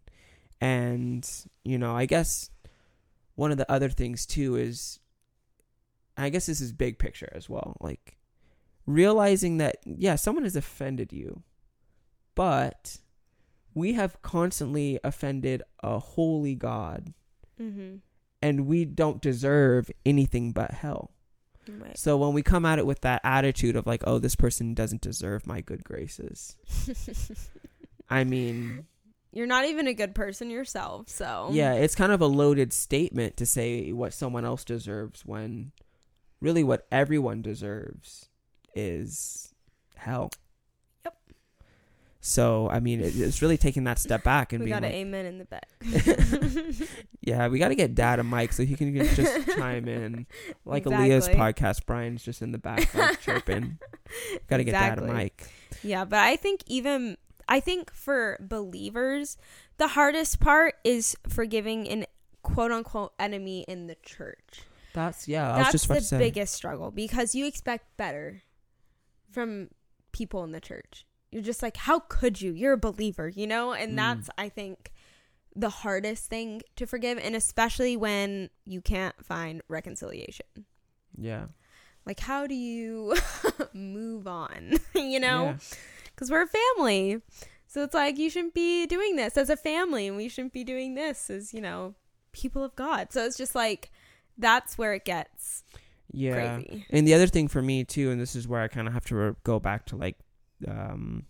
and 0.60 1.26
you 1.64 1.78
know 1.78 1.96
i 1.96 2.04
guess 2.04 2.50
one 3.34 3.50
of 3.50 3.56
the 3.56 3.70
other 3.72 3.88
things 3.88 4.26
too 4.26 4.56
is 4.56 4.98
i 6.18 6.28
guess 6.28 6.44
this 6.46 6.60
is 6.60 6.72
big 6.72 6.98
picture 6.98 7.30
as 7.34 7.48
well 7.48 7.76
like 7.80 8.18
realizing 8.94 9.58
that 9.58 9.76
yeah 9.84 10.14
someone 10.16 10.44
has 10.44 10.56
offended 10.56 11.12
you 11.12 11.42
but 12.34 12.98
we 13.74 13.92
have 13.94 14.20
constantly 14.22 14.98
offended 15.04 15.62
a 15.82 15.98
holy 15.98 16.54
god 16.54 17.12
Mm-hmm. 17.60 17.96
and 18.40 18.66
we 18.66 18.86
don't 18.86 19.20
deserve 19.20 19.90
anything 20.06 20.52
but 20.52 20.70
hell 20.70 21.10
Right. 21.68 21.96
so 21.96 22.16
when 22.16 22.32
we 22.32 22.42
come 22.42 22.64
at 22.64 22.78
it 22.78 22.86
with 22.86 23.02
that 23.02 23.20
attitude 23.22 23.76
of 23.76 23.86
like 23.86 24.02
oh 24.06 24.18
this 24.18 24.34
person 24.34 24.72
doesn't 24.74 25.02
deserve 25.02 25.46
my 25.46 25.60
good 25.60 25.84
graces 25.84 26.56
i 28.08 28.24
mean 28.24 28.86
You're 29.30 29.46
not 29.46 29.66
even 29.66 29.86
a 29.86 29.94
good 29.94 30.14
person 30.14 30.50
yourself, 30.50 31.08
so 31.10 31.50
Yeah, 31.52 31.74
it's 31.74 31.94
kind 31.94 32.10
of 32.12 32.20
a 32.22 32.26
loaded 32.26 32.72
statement 32.72 33.36
to 33.36 33.46
say 33.46 33.92
what 33.92 34.12
someone 34.14 34.44
else 34.46 34.64
deserves 34.64 35.24
when 35.24 35.70
really 36.40 36.64
what 36.64 36.86
everyone 36.90 37.42
deserves 37.42 38.29
is 38.74 39.52
hell. 39.96 40.30
Yep. 41.04 41.16
So, 42.20 42.68
I 42.68 42.80
mean, 42.80 43.00
it, 43.00 43.16
it's 43.16 43.40
really 43.40 43.56
taking 43.56 43.84
that 43.84 43.98
step 43.98 44.22
back 44.22 44.52
and 44.52 44.60
we 44.60 44.66
being 44.66 44.80
got 44.80 44.84
an 44.84 44.90
like, 44.90 44.98
amen 45.00 45.26
in 45.26 45.38
the 45.38 45.44
back. 45.46 45.68
yeah, 47.20 47.48
we 47.48 47.58
got 47.58 47.68
to 47.68 47.74
get 47.74 47.94
dad 47.94 48.18
a 48.18 48.24
mic 48.24 48.52
so 48.52 48.64
he 48.64 48.76
can 48.76 48.94
just 48.94 49.48
chime 49.56 49.88
in. 49.88 50.26
Like 50.64 50.84
Aaliyah's 50.84 51.28
Exactly. 51.28 51.40
podcast, 51.40 51.86
Brian's 51.86 52.22
just 52.22 52.42
in 52.42 52.52
the 52.52 52.58
back 52.58 52.94
like, 52.94 53.20
chirping. 53.20 53.78
Got 54.48 54.58
to 54.58 54.64
get 54.64 54.72
dad 54.72 54.98
a 54.98 55.02
mic. 55.02 55.50
Yeah, 55.82 56.04
but 56.04 56.18
I 56.18 56.36
think 56.36 56.62
even 56.66 57.16
I 57.48 57.58
think 57.60 57.92
for 57.92 58.38
believers, 58.40 59.36
the 59.78 59.88
hardest 59.88 60.40
part 60.40 60.74
is 60.84 61.16
forgiving 61.28 61.88
an 61.88 62.04
quote 62.42 62.70
unquote 62.70 63.12
enemy 63.18 63.64
in 63.66 63.86
the 63.86 63.96
church. 64.02 64.62
That's, 64.92 65.28
yeah, 65.28 65.52
I 65.52 65.70
was 65.70 65.82
That's 65.86 66.10
the 66.10 66.18
biggest 66.18 66.54
struggle 66.54 66.90
because 66.90 67.34
you 67.34 67.46
expect 67.46 67.96
better 67.96 68.42
from 69.30 69.68
people 70.12 70.44
in 70.44 70.52
the 70.52 70.60
church. 70.60 71.06
You're 71.30 71.42
just 71.42 71.62
like, 71.62 71.76
how 71.76 72.00
could 72.00 72.40
you? 72.42 72.52
You're 72.52 72.72
a 72.72 72.78
believer, 72.78 73.28
you 73.28 73.46
know? 73.46 73.72
And 73.72 73.92
Mm. 73.92 73.96
that's 73.96 74.30
I 74.36 74.48
think 74.48 74.92
the 75.54 75.68
hardest 75.70 76.26
thing 76.30 76.62
to 76.76 76.86
forgive 76.86 77.18
and 77.18 77.34
especially 77.36 77.96
when 77.96 78.50
you 78.64 78.80
can't 78.80 79.24
find 79.24 79.62
reconciliation. 79.68 80.46
yeah. 81.16 81.46
Like 82.06 82.20
how 82.20 82.46
do 82.46 82.54
you 82.54 83.14
move 83.74 84.26
on? 84.26 84.78
you 84.94 85.20
know? 85.20 85.44
Yeah. 85.44 85.56
because 86.06 86.30
we're 86.30 86.42
a 86.42 86.48
family. 86.76 87.20
So 87.66 87.82
it's 87.84 87.94
like 87.94 88.18
you 88.18 88.30
shouldn't 88.30 88.54
be 88.54 88.86
doing 88.86 89.14
this 89.16 89.36
as 89.36 89.48
a 89.50 89.56
family, 89.56 90.08
and 90.08 90.16
we 90.16 90.28
shouldn't 90.28 90.52
be 90.52 90.64
doing 90.64 90.94
this 90.94 91.30
as 91.30 91.52
you 91.54 91.60
know 91.60 91.94
people 92.32 92.64
of 92.64 92.74
God. 92.74 93.12
So 93.12 93.24
it's 93.24 93.36
just 93.36 93.54
like 93.54 93.92
that's 94.38 94.76
where 94.78 94.94
it 94.94 95.04
gets 95.04 95.62
Yeah. 96.12 96.56
crazy. 96.56 96.86
And 96.90 97.06
the 97.06 97.14
other 97.14 97.26
thing 97.26 97.48
for 97.48 97.62
me 97.62 97.84
too, 97.84 98.10
and 98.10 98.20
this 98.20 98.34
is 98.36 98.48
where 98.48 98.60
I 98.60 98.68
kind 98.68 98.86
of 98.88 98.94
have 98.94 99.04
to 99.06 99.14
re- 99.14 99.34
go 99.44 99.58
back 99.60 99.86
to 99.86 99.96
like 99.96 100.16
um 100.66 101.24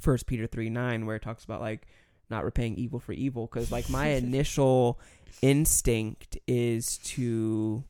First 0.00 0.26
Peter 0.26 0.46
three 0.46 0.70
nine, 0.70 1.06
where 1.06 1.16
it 1.16 1.22
talks 1.22 1.44
about 1.44 1.60
like 1.60 1.86
not 2.30 2.44
repaying 2.44 2.76
evil 2.76 3.00
for 3.00 3.12
evil, 3.12 3.46
because 3.46 3.72
like 3.72 3.88
my 3.88 4.06
initial 4.22 5.00
instinct 5.42 6.38
is 6.46 6.98
to 6.98 7.84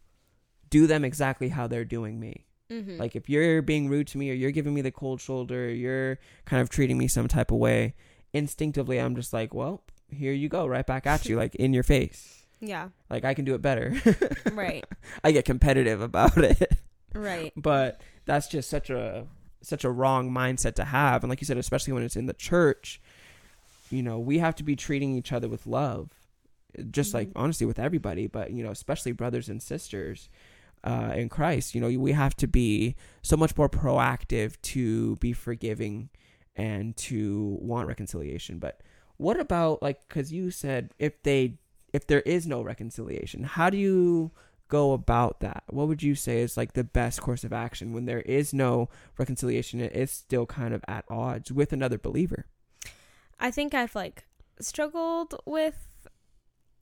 do 0.70 0.86
them 0.86 1.04
exactly 1.04 1.48
how 1.48 1.66
they're 1.66 1.84
doing 1.84 2.20
me. 2.20 2.46
Mm-hmm. 2.70 2.98
Like 2.98 3.16
if 3.16 3.28
you're 3.28 3.62
being 3.62 3.88
rude 3.88 4.06
to 4.08 4.18
me, 4.18 4.30
or 4.30 4.34
you're 4.34 4.50
giving 4.50 4.74
me 4.74 4.82
the 4.82 4.90
cold 4.90 5.20
shoulder, 5.20 5.66
or 5.66 5.70
you're 5.70 6.18
kind 6.44 6.60
of 6.62 6.68
treating 6.68 6.98
me 6.98 7.08
some 7.08 7.28
type 7.28 7.50
of 7.50 7.58
way, 7.58 7.94
instinctively 8.32 8.98
I'm 8.98 9.16
just 9.16 9.32
like, 9.32 9.54
well, 9.54 9.82
here 10.10 10.32
you 10.32 10.48
go, 10.48 10.66
right 10.66 10.86
back 10.86 11.06
at 11.06 11.26
you, 11.26 11.36
like 11.42 11.54
in 11.54 11.72
your 11.72 11.82
face. 11.82 12.37
Yeah, 12.60 12.88
Like 13.10 13.24
I 13.24 13.34
can 13.34 13.44
do 13.44 13.54
it 13.54 13.62
better. 13.62 13.94
right, 14.52 14.84
I 15.24 15.32
get 15.32 15.44
competitive 15.44 16.00
about 16.00 16.36
it. 16.38 16.72
Right, 17.14 17.52
but 17.56 18.00
that's 18.24 18.48
just 18.48 18.68
such 18.70 18.90
a 18.90 19.26
such 19.62 19.84
a 19.84 19.90
wrong 19.90 20.30
mindset 20.30 20.74
to 20.74 20.84
have. 20.84 21.22
And 21.24 21.30
like 21.30 21.40
you 21.40 21.44
said 21.46 21.58
especially 21.58 21.92
when 21.92 22.02
it's 22.04 22.16
in 22.16 22.26
the 22.26 22.32
church 22.34 23.00
you 23.90 24.02
know 24.02 24.18
we 24.18 24.38
have 24.38 24.54
to 24.54 24.62
be 24.62 24.76
treating 24.76 25.14
each 25.16 25.32
other 25.32 25.48
with 25.48 25.66
love 25.66 26.10
just 26.90 27.14
like 27.14 27.28
Mhm. 27.28 27.32
honestly 27.36 27.66
with 27.66 27.78
everybody. 27.78 28.26
But 28.26 28.52
you 28.52 28.62
know 28.62 28.70
especially 28.70 29.12
brothers 29.12 29.48
and 29.48 29.60
sisters 29.62 30.28
uh, 30.84 31.12
in 31.16 31.28
Christ 31.28 31.74
you 31.74 31.80
know 31.80 31.88
we 31.98 32.12
have 32.12 32.36
to 32.36 32.46
be 32.46 32.94
so 33.22 33.36
much 33.36 33.56
more 33.56 33.68
proactive 33.68 34.60
to 34.62 35.16
be 35.16 35.32
forgiving 35.32 36.08
and 36.54 36.96
to 36.98 37.58
want 37.60 37.88
reconciliation. 37.88 38.58
But 38.58 38.80
what 39.16 39.40
about 39.40 39.82
like 39.82 40.06
because 40.08 40.32
you 40.32 40.50
said 40.52 40.92
if 41.00 41.20
they 41.24 41.54
if 41.92 42.06
there 42.06 42.20
is 42.20 42.46
no 42.46 42.62
reconciliation 42.62 43.44
how 43.44 43.70
do 43.70 43.76
you 43.76 44.30
go 44.68 44.92
about 44.92 45.40
that? 45.40 45.64
What 45.68 45.88
would 45.88 46.02
you 46.02 46.14
say 46.14 46.40
is 46.40 46.56
like 46.56 46.74
the 46.74 46.84
best 46.84 47.20
course 47.20 47.42
of 47.42 47.52
action 47.52 47.92
when 47.92 48.04
there 48.04 48.20
is 48.20 48.52
no 48.52 48.88
reconciliation? 49.16 49.80
It 49.80 49.94
is 49.94 50.10
still 50.10 50.46
kind 50.46 50.74
of 50.74 50.84
at 50.86 51.04
odds 51.10 51.50
with 51.50 51.72
another 51.72 51.98
believer. 51.98 52.46
I 53.40 53.50
think 53.50 53.74
I've 53.74 53.94
like 53.94 54.26
struggled 54.60 55.34
with 55.46 55.86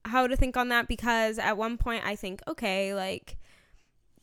how 0.04 0.26
to 0.26 0.36
think 0.36 0.56
on 0.56 0.68
that 0.68 0.88
because 0.88 1.38
at 1.38 1.56
one 1.56 1.78
point 1.78 2.04
I 2.04 2.16
think, 2.16 2.42
okay, 2.46 2.94
like 2.94 3.36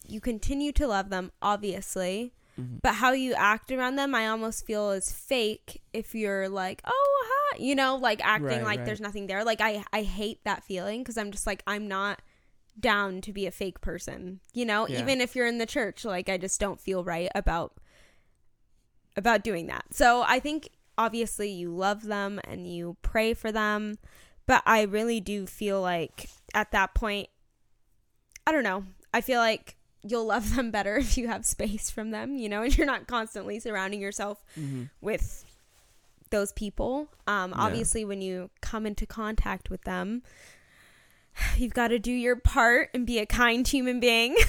you 0.06 0.20
continue 0.20 0.72
to 0.74 0.88
love 0.88 1.10
them, 1.10 1.32
obviously, 1.42 2.34
mm-hmm. 2.60 2.78
but 2.82 2.96
how 2.96 3.12
you 3.12 3.34
act 3.34 3.72
around 3.72 3.96
them, 3.96 4.14
I 4.14 4.28
almost 4.28 4.66
feel 4.66 4.92
is 4.92 5.12
fake 5.12 5.82
if 5.94 6.14
you're 6.14 6.50
like, 6.50 6.82
oh, 6.86 7.26
you 7.60 7.76
know, 7.76 7.96
like 7.96 8.20
acting 8.24 8.48
Right, 8.48 8.64
like 8.64 8.78
right. 8.80 8.86
there's 8.86 9.02
nothing 9.02 9.28
there. 9.28 9.44
Like 9.44 9.62
I, 9.62 9.84
I 9.94 10.02
hate 10.04 10.44
that 10.46 10.64
feeling 10.64 11.02
because 11.02 11.18
I'm 11.18 11.32
just 11.32 11.46
like, 11.48 11.64
I'm 11.68 11.88
not 11.88 12.22
down 12.80 13.22
to 13.22 13.32
be 13.34 13.46
a 13.46 13.52
fake 13.52 13.82
person, 13.82 14.40
you 14.54 14.66
know, 14.66 14.88
Yeah. 14.88 15.00
even 15.02 15.22
if 15.22 15.36
you're 15.36 15.46
in 15.48 15.58
the 15.60 15.66
church, 15.66 16.04
like 16.06 16.28
I 16.30 16.38
just 16.38 16.60
don't 16.60 16.80
feel 16.82 17.04
right 17.04 17.30
about 17.36 17.74
about 19.16 19.44
doing 19.44 19.68
that. 19.68 19.86
So 19.92 20.24
I 20.28 20.40
think 20.40 20.70
obviously 20.98 21.50
you 21.52 21.70
love 21.76 22.04
them 22.04 22.40
and 22.46 22.68
you 22.68 22.98
pray 23.02 23.34
for 23.34 23.52
them, 23.52 23.98
but 24.48 24.64
I 24.66 24.84
really 24.84 25.20
do 25.20 25.46
feel 25.46 25.82
like 25.82 26.30
at 26.54 26.72
that 26.72 26.94
point 26.96 27.30
I 28.46 28.52
don't 28.52 28.64
know. 28.64 28.84
I 29.14 29.22
feel 29.22 29.40
like 29.40 29.78
you'll 30.04 30.26
love 30.26 30.56
them 30.56 30.70
better 30.72 30.98
if 30.98 31.18
you 31.18 31.28
have 31.28 31.46
space 31.46 31.90
from 31.90 32.12
them, 32.12 32.36
you 32.38 32.50
know, 32.50 32.64
and 32.64 32.76
you're 32.78 32.88
not 32.88 33.08
constantly 33.08 33.60
surrounding 33.60 34.02
yourself 34.02 34.44
Mm-hmm. 34.60 34.84
with 35.02 35.46
those 36.34 36.52
people. 36.52 37.08
Um, 37.28 37.52
Yeah. 37.52 37.58
obviously, 37.64 38.04
when 38.04 38.22
you 38.22 38.50
come 38.62 38.86
into 38.86 39.06
contact 39.06 39.70
with 39.70 39.84
them, 39.84 40.22
you've 41.58 41.74
got 41.74 41.88
to 41.90 42.00
do 42.00 42.12
your 42.12 42.36
part 42.36 42.90
and 42.94 43.06
be 43.08 43.20
a 43.20 43.26
kind 43.26 43.66
human 43.68 44.00
being. 44.02 44.36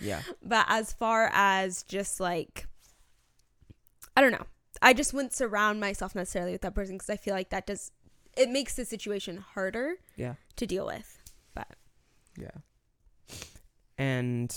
Yeah. 0.00 0.22
but 0.42 0.64
as 0.68 0.92
far 0.92 1.30
as 1.34 1.82
just 1.82 2.20
like, 2.20 2.66
I 4.16 4.20
don't 4.20 4.32
know, 4.32 4.46
I 4.82 4.92
just 4.94 5.12
wouldn't 5.12 5.32
surround 5.32 5.80
myself 5.80 6.14
necessarily 6.14 6.52
with 6.52 6.60
that 6.62 6.74
person 6.74 6.94
because 6.96 7.10
I 7.10 7.16
feel 7.16 7.34
like 7.34 7.50
that 7.50 7.66
does 7.66 7.90
it 8.36 8.50
makes 8.50 8.74
the 8.76 8.84
situation 8.84 9.36
harder 9.38 9.94
Yeah. 10.16 10.34
to 10.56 10.66
deal 10.66 10.86
with. 10.86 11.20
But. 11.54 11.68
Yeah. 12.38 12.50
And 13.96 14.54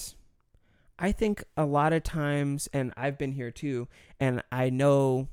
I 1.00 1.12
think 1.12 1.44
a 1.56 1.66
lot 1.66 1.94
of 1.94 2.04
times, 2.04 2.68
and 2.74 2.92
I've 2.98 3.18
been 3.18 3.34
here 3.34 3.52
too, 3.52 3.88
and 4.20 4.44
I 4.52 4.70
know 4.70 5.28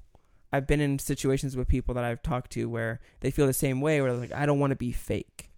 I've 0.55 0.67
been 0.67 0.81
in 0.81 0.99
situations 0.99 1.57
with 1.57 1.67
people 1.67 1.95
that 1.95 2.05
I've 2.05 2.23
talked 2.23 2.53
to 2.53 2.69
where 2.69 3.01
they 3.21 3.31
feel 3.31 3.47
the 3.47 3.53
same 3.53 3.81
way, 3.81 4.01
where 4.01 4.13
they're 4.13 4.21
like, 4.21 4.33
I 4.33 4.47
don't 4.47 4.61
want 4.61 4.71
to 4.71 4.77
be 4.77 4.93
fake. 4.93 5.51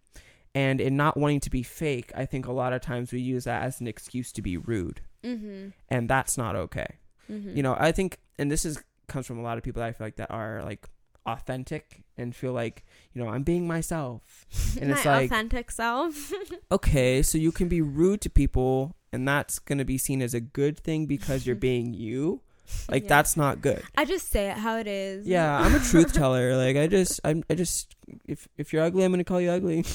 And 0.54 0.80
in 0.80 0.96
not 0.96 1.18
wanting 1.18 1.40
to 1.40 1.50
be 1.50 1.62
fake, 1.62 2.10
I 2.14 2.24
think 2.24 2.46
a 2.46 2.52
lot 2.52 2.72
of 2.72 2.80
times 2.80 3.12
we 3.12 3.20
use 3.20 3.44
that 3.44 3.62
as 3.62 3.80
an 3.80 3.86
excuse 3.86 4.32
to 4.32 4.40
be 4.40 4.56
rude. 4.56 5.02
Mm-hmm. 5.22 5.68
And 5.90 6.08
that's 6.08 6.38
not 6.38 6.56
okay. 6.56 6.86
mm-hmm. 7.30 7.54
You 7.54 7.62
know, 7.62 7.76
I 7.78 7.92
think, 7.92 8.20
and 8.38 8.50
this 8.50 8.64
is 8.64 8.82
comes 9.06 9.26
from 9.26 9.38
a 9.38 9.42
lot 9.42 9.58
of 9.58 9.64
people 9.64 9.80
that 9.80 9.88
I 9.88 9.92
feel 9.92 10.06
like 10.06 10.16
that 10.16 10.30
are 10.30 10.62
like 10.64 10.88
authentic 11.26 12.04
and 12.16 12.34
feel 12.34 12.52
like 12.52 12.84
you 13.12 13.22
know 13.22 13.28
I'm 13.28 13.42
being 13.42 13.66
myself. 13.66 14.46
And 14.80 14.90
my 14.90 14.96
it's 14.96 15.06
like 15.06 15.30
authentic 15.30 15.70
self. 15.70 16.32
okay, 16.72 17.22
so 17.22 17.38
you 17.38 17.52
can 17.52 17.68
be 17.68 17.80
rude 17.80 18.20
to 18.22 18.30
people, 18.30 18.96
and 19.12 19.26
that's 19.26 19.58
gonna 19.58 19.84
be 19.84 19.98
seen 19.98 20.22
as 20.22 20.34
a 20.34 20.40
good 20.40 20.78
thing 20.78 21.06
because 21.06 21.46
you're 21.46 21.56
being 21.70 21.94
you. 21.94 22.40
Like 22.90 23.04
Yeah. 23.04 23.08
that's 23.08 23.36
not 23.36 23.60
good. 23.60 23.82
I 23.96 24.04
just 24.04 24.28
say 24.30 24.50
it 24.50 24.56
how 24.56 24.78
it 24.78 24.86
is. 24.86 25.26
Yeah, 25.26 25.58
I'm 25.58 25.74
a 25.74 25.78
truth 25.80 26.12
teller. 26.14 26.56
Like 26.56 26.76
I 26.76 26.86
just, 26.86 27.20
I'm, 27.24 27.44
I 27.50 27.54
just, 27.54 27.94
if 28.26 28.48
if 28.58 28.72
you're 28.72 28.82
ugly, 28.82 29.04
I'm 29.04 29.12
gonna 29.12 29.24
call 29.24 29.40
you 29.40 29.50
ugly. 29.50 29.84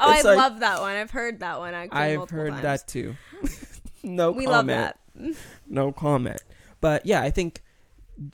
Oh, 0.00 0.10
I 0.10 0.22
like- 0.22 0.36
love 0.38 0.60
that 0.60 0.80
one. 0.80 0.96
I've 0.96 1.10
heard 1.10 1.40
that 1.40 1.58
one 1.58 1.74
actually. 1.74 1.98
I've 1.98 2.30
heard 2.30 2.50
times. 2.50 2.62
that 2.62 2.88
too. 2.88 3.14
no 4.02 4.32
We 4.32 4.46
love 4.46 4.66
comment. 4.66 4.96
that. 5.14 5.34
No 5.68 5.92
comment. 5.92 6.40
But 6.80 7.04
yeah, 7.04 7.20
I 7.20 7.30
think 7.30 7.62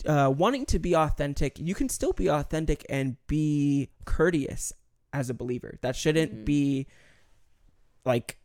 uh, 0.07 0.33
wanting 0.35 0.67
to 0.67 0.79
be 0.79 0.95
authentic, 0.95 1.59
you 1.59 1.75
can 1.75 1.89
still 1.89 2.13
be 2.13 2.29
authentic 2.31 2.87
and 2.89 3.17
be 3.27 3.91
courteous 4.05 4.73
as 5.13 5.31
a 5.31 5.35
believer. 5.35 5.79
That 5.83 5.97
shouldn't 5.97 6.33
Mhm. 6.33 6.45
be 6.45 6.87
like 8.05 8.39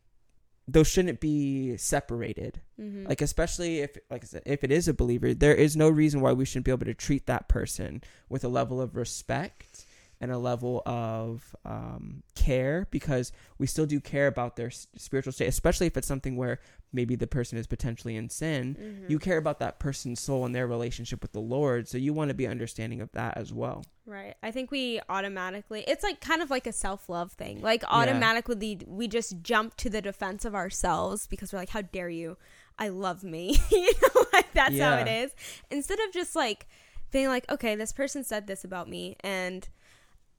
those 0.68 0.88
shouldn't 0.88 1.20
be 1.22 1.78
separated. 1.78 2.62
Mhm. 2.80 3.08
Like 3.08 3.22
especially 3.22 3.80
if 3.80 3.98
like 4.12 4.24
I 4.24 4.28
said, 4.28 4.44
if 4.46 4.64
it 4.64 4.72
is 4.72 4.88
a 4.88 4.94
believer, 4.94 5.34
there 5.34 5.56
is 5.56 5.76
no 5.78 5.90
reason 5.90 6.22
why 6.22 6.34
we 6.34 6.46
shouldn't 6.46 6.66
be 6.66 6.72
able 6.72 6.86
to 6.86 6.94
treat 6.94 7.26
that 7.28 7.48
person 7.48 8.02
with 8.30 8.44
a 8.44 8.50
level 8.50 8.82
of 8.82 8.96
respect 8.96 9.86
and 10.20 10.32
a 10.32 10.38
level 10.38 10.82
of 10.86 11.56
um, 11.64 12.24
care 12.36 12.88
because 12.92 13.32
we 13.60 13.68
still 13.68 13.86
do 13.86 14.00
care 14.00 14.26
about 14.28 14.56
their 14.56 14.68
s- 14.68 14.88
spiritual 14.98 15.32
state, 15.32 15.48
especially 15.48 15.86
if 15.88 15.96
it's 15.96 16.08
something 16.08 16.36
where 16.36 16.60
maybe 16.94 17.16
the 17.16 17.28
person 17.28 17.58
is 17.58 17.68
potentially 17.68 18.16
in 18.16 18.30
sin. 18.30 18.76
Mhm. 18.80 19.10
You 19.10 19.20
care 19.20 19.38
about 19.38 19.60
that 19.60 19.80
person's 19.80 20.20
soul 20.20 20.46
and 20.46 20.56
their 20.56 20.68
relationship 20.68 21.22
with 21.22 21.34
the 21.34 21.42
Lord, 21.42 21.88
so 21.88 21.98
you 21.98 22.14
want 22.14 22.30
to 22.30 22.34
be 22.34 22.48
understanding 22.48 23.02
of 23.02 23.12
that 23.12 23.38
as 23.38 23.54
well. 23.54 23.84
Right. 24.06 24.36
I 24.42 24.52
think 24.52 24.72
we 24.72 25.02
automatically 25.10 25.84
it's 25.86 26.04
like 26.04 26.22
kind 26.22 26.42
of 26.42 26.50
like 26.50 26.66
a 26.66 26.72
self-love 26.72 27.34
thing. 27.34 27.62
Like 27.62 27.84
automatically 27.90 28.80
we 28.88 29.08
just 29.08 29.42
jump 29.42 29.76
to 29.78 29.90
the 29.90 30.02
defense 30.02 30.46
of 30.46 30.56
ourselves 30.56 31.28
because 31.28 31.52
we're 31.52 31.60
like 31.60 31.70
how 31.70 31.82
dare 31.82 32.10
you? 32.10 32.38
I 32.80 32.88
love 32.90 33.24
me. 33.24 33.58
you 33.72 33.92
know, 34.02 34.26
like 34.32 34.54
that's 34.54 34.80
how 34.80 34.98
it 34.98 35.08
is. 35.08 35.36
Instead 35.70 36.00
of 36.00 36.14
just 36.14 36.36
like 36.36 36.68
being 37.12 37.28
like, 37.28 37.50
okay, 37.52 37.76
this 37.76 37.92
person 37.92 38.24
said 38.24 38.48
this 38.48 38.64
about 38.64 38.88
me 38.90 39.18
and 39.22 39.68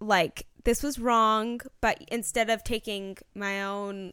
like 0.01 0.47
this 0.65 0.83
was 0.83 0.99
wrong, 0.99 1.61
but 1.81 2.03
instead 2.09 2.51
of 2.51 2.63
taking 2.65 3.17
my 3.35 3.63
own 3.63 4.13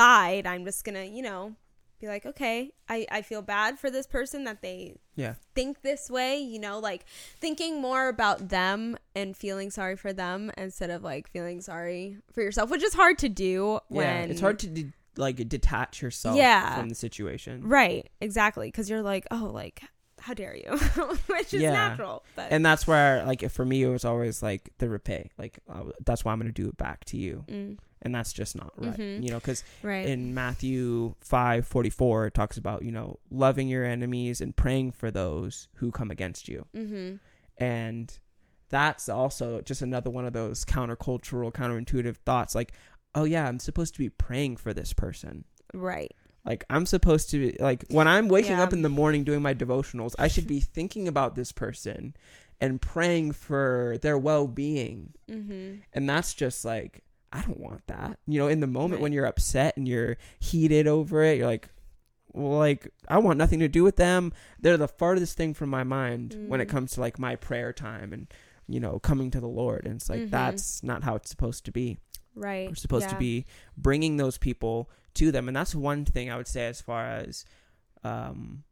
side, 0.00 0.46
I'm 0.46 0.64
just 0.64 0.84
going 0.84 0.94
to, 0.94 1.06
you 1.06 1.22
know, 1.22 1.54
be 2.00 2.06
like, 2.08 2.26
okay, 2.26 2.72
I 2.88 3.06
I 3.10 3.22
feel 3.22 3.40
bad 3.40 3.78
for 3.78 3.88
this 3.90 4.06
person 4.06 4.44
that 4.44 4.60
they 4.60 4.96
Yeah. 5.14 5.34
think 5.54 5.80
this 5.80 6.10
way, 6.10 6.36
you 6.52 6.58
know, 6.58 6.78
like 6.78 7.02
thinking 7.40 7.80
more 7.80 8.08
about 8.08 8.38
them 8.50 8.98
and 9.14 9.34
feeling 9.34 9.70
sorry 9.70 9.96
for 9.96 10.12
them 10.12 10.50
instead 10.58 10.90
of 10.90 11.02
like 11.02 11.26
feeling 11.28 11.62
sorry 11.62 12.18
for 12.34 12.42
yourself, 12.42 12.68
which 12.70 12.82
is 12.82 12.92
hard 12.94 13.16
to 13.24 13.30
do 13.30 13.80
when 13.88 14.04
yeah, 14.28 14.32
it's 14.32 14.42
hard 14.42 14.58
to 14.64 14.66
de- 14.68 14.92
like 15.16 15.36
detach 15.48 16.02
yourself 16.02 16.36
Yeah. 16.36 16.76
from 16.76 16.90
the 16.90 16.94
situation. 16.94 17.66
Right, 17.66 18.04
exactly, 18.20 18.70
cuz 18.70 18.90
you're 18.90 19.00
like, 19.14 19.24
"Oh, 19.30 19.48
like 19.62 19.80
how 20.20 20.34
dare 20.34 20.54
you?" 20.54 20.76
which 21.34 21.54
is 21.54 21.62
Yeah. 21.62 21.72
natural. 21.72 22.24
But 22.36 22.52
and 22.52 22.62
that's 22.68 22.86
where 22.86 23.24
like 23.24 23.40
for 23.50 23.64
me 23.64 23.82
it 23.82 23.88
was 23.88 24.04
always 24.04 24.42
like 24.42 24.62
the 24.78 24.88
repay 24.90 25.30
like 25.38 25.60
uh, 25.74 25.84
that's 26.04 26.22
why 26.24 26.32
i'm 26.32 26.38
gonna 26.40 26.52
do 26.52 26.68
it 26.68 26.76
back 26.76 27.04
to 27.06 27.16
you 27.16 27.44
Mm, 27.48 27.78
and 28.06 28.14
that's 28.14 28.32
just 28.32 28.56
not 28.56 28.72
right 28.78 28.96
Mhm. 28.96 29.22
you 29.22 29.28
know 29.30 29.36
because 29.38 29.62
right. 29.82 30.06
in 30.06 30.32
matthew 30.32 31.14
5 31.20 31.66
44 31.66 32.26
it 32.28 32.34
talks 32.34 32.56
about 32.56 32.82
you 32.82 32.90
know 32.92 33.18
loving 33.30 33.68
your 33.68 33.84
enemies 33.84 34.40
and 34.40 34.56
praying 34.56 34.92
for 34.92 35.10
those 35.10 35.68
who 35.74 35.90
come 35.90 36.10
against 36.10 36.48
you 36.48 36.64
mhm. 36.74 37.18
and 37.58 38.18
that's 38.68 39.08
also 39.08 39.60
just 39.60 39.82
another 39.82 40.10
one 40.10 40.24
of 40.24 40.32
those 40.32 40.64
countercultural 40.64 41.52
counterintuitive 41.52 42.16
thoughts 42.24 42.54
like 42.54 42.72
oh 43.14 43.24
yeah 43.24 43.46
i'm 43.48 43.58
supposed 43.58 43.92
to 43.94 43.98
be 43.98 44.08
praying 44.08 44.56
for 44.56 44.72
this 44.72 44.92
person 44.92 45.44
Right. 45.74 46.12
like 46.44 46.64
i'm 46.70 46.86
supposed 46.86 47.30
to 47.30 47.38
be 47.38 47.56
like 47.60 47.84
when 47.90 48.08
i'm 48.08 48.28
waking 48.28 48.52
Yeah. 48.52 48.62
up 48.62 48.72
in 48.72 48.82
the 48.82 48.88
morning 48.88 49.24
doing 49.24 49.42
my 49.42 49.54
devotionals 49.54 50.14
i 50.18 50.28
should 50.28 50.46
be 50.46 50.60
thinking 50.76 51.08
about 51.08 51.34
this 51.34 51.52
person 51.52 52.14
and 52.60 52.80
praying 52.80 53.32
for 53.32 53.98
their 54.00 54.16
well-being 54.18 55.12
Mhm. 55.30 55.82
and 55.92 56.08
that's 56.08 56.32
just 56.34 56.64
like 56.64 57.02
i 57.32 57.42
don't 57.42 57.60
want 57.60 57.86
that. 57.88 58.18
You 58.26 58.38
know 58.40 58.48
in 58.48 58.60
the 58.60 58.66
moment 58.66 59.00
when 59.02 59.12
you're 59.12 59.26
upset 59.26 59.76
and 59.76 59.86
you're 59.88 60.16
heated 60.38 60.86
over 60.86 61.22
it 61.22 61.38
you're 61.38 61.46
like 61.46 61.68
well, 62.32 62.58
like 62.58 62.92
i 63.08 63.18
want 63.18 63.38
nothing 63.38 63.60
to 63.60 63.68
do 63.68 63.82
with 63.82 63.96
them. 63.96 64.32
They're 64.60 64.76
the 64.76 64.88
farthest 64.88 65.36
thing 65.36 65.54
from 65.54 65.70
my 65.70 65.84
mind 65.84 66.34
when 66.48 66.60
it 66.60 66.68
Mm. 66.68 66.70
comes 66.72 66.92
to 66.92 67.00
like 67.00 67.18
my 67.18 67.36
prayer 67.36 67.72
time 67.72 68.12
and 68.12 68.26
you 68.68 68.78
know 68.80 68.98
coming 68.98 69.30
to 69.30 69.40
the 69.40 69.48
lord. 69.48 69.86
And 69.86 69.94
it's 69.96 70.10
like 70.10 70.20
Mhm. 70.22 70.30
that's 70.30 70.82
not 70.82 71.02
how 71.04 71.14
it's 71.16 71.30
supposed 71.30 71.64
to 71.66 71.72
be. 71.72 71.98
Right. 72.34 72.68
we're 72.68 72.74
supposed 72.74 73.08
to 73.08 73.16
be 73.16 73.46
bringing 73.78 74.18
those 74.18 74.36
people 74.36 74.90
to 75.14 75.32
them, 75.32 75.48
and 75.48 75.56
that's 75.56 75.74
one 75.74 76.04
thing 76.04 76.30
I 76.30 76.36
would 76.36 76.46
say 76.46 76.66
as 76.66 76.82
far 76.82 77.06
as 77.06 77.46
um, 78.04 78.64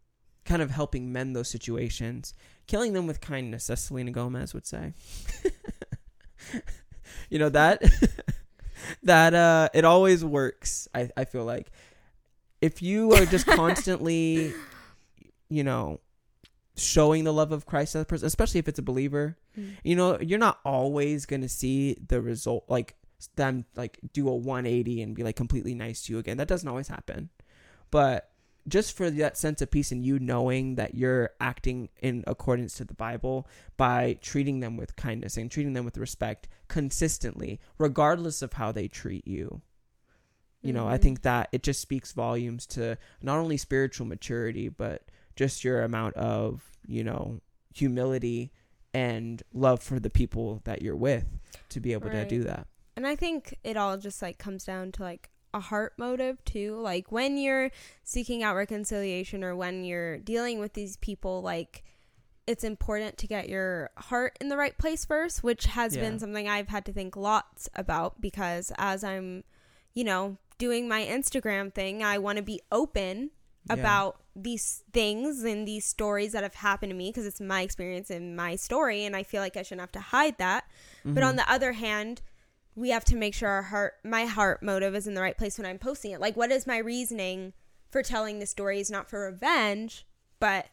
kind 0.45 0.61
of 0.61 0.71
helping 0.71 1.11
mend 1.11 1.35
those 1.35 1.49
situations, 1.49 2.35
killing 2.67 2.93
them 2.93 3.07
with 3.07 3.23
kindness, 3.23 3.71
as 3.71 3.81
Selena 3.83 4.11
Gomez 4.11 4.53
would 4.53 4.67
say. 4.67 4.93
you 7.31 7.38
know 7.38 7.49
that 7.49 7.83
that 9.02 9.34
uh, 9.34 9.68
it 9.74 9.84
always 9.84 10.24
works. 10.24 10.88
I 10.94 11.10
I 11.16 11.24
feel 11.24 11.44
like 11.44 11.70
if 12.60 12.82
you 12.82 13.12
are 13.12 13.26
just 13.26 13.46
constantly, 13.46 14.52
you 15.48 15.64
know. 15.64 16.00
Showing 16.76 17.22
the 17.22 17.32
love 17.32 17.52
of 17.52 17.66
Christ 17.66 17.92
to 17.92 17.98
the 17.98 18.04
person, 18.04 18.26
especially 18.26 18.58
if 18.58 18.66
it's 18.66 18.80
a 18.80 18.82
believer, 18.82 19.37
Mm. 19.56 19.74
you 19.84 19.94
know, 19.94 20.18
you're 20.20 20.40
not 20.40 20.58
always 20.64 21.24
gonna 21.24 21.48
see 21.48 21.96
the 22.08 22.20
result, 22.20 22.64
like 22.66 22.96
them 23.37 23.64
like 23.76 24.00
do 24.12 24.28
a 24.28 24.34
180 24.34 25.00
and 25.00 25.14
be 25.14 25.22
like 25.22 25.37
completely 25.37 25.72
nice 25.72 26.02
to 26.06 26.12
you 26.12 26.18
again. 26.18 26.37
That 26.37 26.48
doesn't 26.48 26.68
always 26.68 26.88
happen, 26.88 27.30
but 27.92 28.28
just 28.66 28.96
for 28.96 29.11
that 29.11 29.37
sense 29.37 29.61
of 29.61 29.70
peace 29.70 29.92
and 29.92 30.05
you 30.05 30.18
knowing 30.18 30.77
that 30.77 30.94
you're 30.94 31.31
acting 31.40 31.88
in 32.00 32.24
accordance 32.27 32.74
to 32.77 32.85
the 32.85 32.94
Bible 32.94 33.46
by 33.77 34.18
treating 34.22 34.61
them 34.61 34.77
with 34.77 34.96
kindness 34.96 35.37
and 35.37 35.50
treating 35.50 35.74
them 35.74 35.85
with 35.85 35.98
respect 35.98 36.48
consistently, 36.68 37.61
regardless 37.79 38.40
of 38.42 38.55
how 38.55 38.72
they 38.72 38.88
treat 38.88 39.27
you. 39.27 39.61
You 40.62 40.72
know, 40.72 40.88
I 40.88 40.96
Mhm. 40.96 41.03
think 41.03 41.22
that 41.22 41.48
it 41.53 41.62
just 41.62 41.81
speaks 41.81 42.12
volumes 42.12 42.66
to 42.68 42.96
not 43.20 43.38
only 43.38 43.59
spiritual 43.59 44.07
maturity, 44.07 44.70
but 44.70 45.03
just 45.37 45.62
your 45.62 45.83
amount 45.83 46.14
of, 46.14 46.70
you 46.87 47.05
know, 47.05 47.42
humility 47.74 48.50
and 48.94 49.42
love 49.53 49.83
for 49.83 50.00
the 50.00 50.09
people 50.09 50.62
that 50.64 50.81
you're 50.81 50.96
with 50.96 51.27
to 51.68 51.81
be 51.81 51.92
able 51.92 52.09
to 52.09 52.24
do 52.24 52.44
that. 52.44 52.66
And 52.96 53.07
I 53.07 53.16
think 53.16 53.59
it 53.62 53.77
all 53.77 53.98
just 53.98 54.22
like 54.22 54.38
comes 54.38 54.64
down 54.64 54.92
to 54.92 55.03
like 55.03 55.29
a 55.55 55.61
heart 55.61 55.95
motive 55.97 56.45
too. 56.45 56.77
Like 56.81 57.11
when 57.11 57.38
you're 57.38 57.71
seeking 58.03 58.43
out 58.43 58.57
reconciliation 58.57 59.43
or 59.43 59.55
when 59.57 59.85
you're 59.85 60.19
dealing 60.19 60.59
with 60.59 60.75
these 60.75 60.97
people, 60.99 61.40
like 61.40 61.85
it's 62.47 62.64
important 62.64 63.17
to 63.19 63.27
get 63.27 63.49
your 63.49 63.88
heart 63.97 64.37
in 64.40 64.49
the 64.51 64.57
right 64.57 64.77
place 64.77 65.05
first, 65.07 65.43
which 65.43 65.64
has 65.67 65.97
Yeah. 65.97 66.03
been 66.03 66.19
something 66.19 66.47
I've 66.47 66.69
had 66.69 66.85
to 66.87 66.93
think 66.93 67.17
lots 67.17 67.71
about 67.75 68.21
because 68.21 68.71
as 68.77 69.03
I'm, 69.03 69.45
you 69.95 70.05
know, 70.05 70.37
doing 70.59 70.87
my 70.88 71.03
Instagram 71.07 71.73
thing, 71.73 72.03
I 72.03 72.19
want 72.19 72.37
to 72.37 72.43
be 72.43 72.61
open 72.71 73.31
Yeah. 73.67 73.75
about 73.75 74.21
these 74.37 74.83
things 74.93 75.43
and 75.45 75.67
these 75.67 75.87
stories 75.87 76.33
that 76.33 76.43
have 76.43 76.57
happened 76.57 76.90
to 76.90 76.97
me 76.97 77.09
because 77.11 77.25
it's 77.25 77.40
my 77.40 77.62
experience 77.62 78.11
and 78.11 78.37
my 78.37 78.57
story 78.57 79.05
and 79.05 79.14
I 79.17 79.23
feel 79.23 79.40
like 79.40 79.57
I 79.57 79.62
shouldn't 79.62 79.81
have 79.81 79.93
to 79.93 80.01
hide 80.01 80.37
that. 80.38 80.64
But 81.05 81.23
on 81.23 81.35
Mhm. 81.35 81.37
the 81.38 81.51
other 81.51 81.73
hand, 81.73 82.21
we 82.76 82.90
have 82.90 83.04
to 83.06 83.16
make 83.16 83.34
sure 83.34 83.48
our 83.48 83.62
heart 83.62 83.94
my 84.04 84.24
heart 84.26 84.62
motive 84.62 84.94
is 84.94 85.06
in 85.06 85.14
the 85.14 85.22
right 85.22 85.37
place 85.37 85.58
when 85.58 85.66
I'm 85.66 85.78
posting 85.78 86.10
it. 86.10 86.20
Like 86.20 86.37
what 86.37 86.50
is 86.50 86.66
my 86.66 86.78
reasoning 86.78 87.52
for 87.90 88.02
telling 88.02 88.38
the 88.38 88.46
story 88.46 88.80
is 88.80 88.90
not 88.90 89.08
for 89.08 89.20
revenge, 89.20 90.06
but 90.40 90.66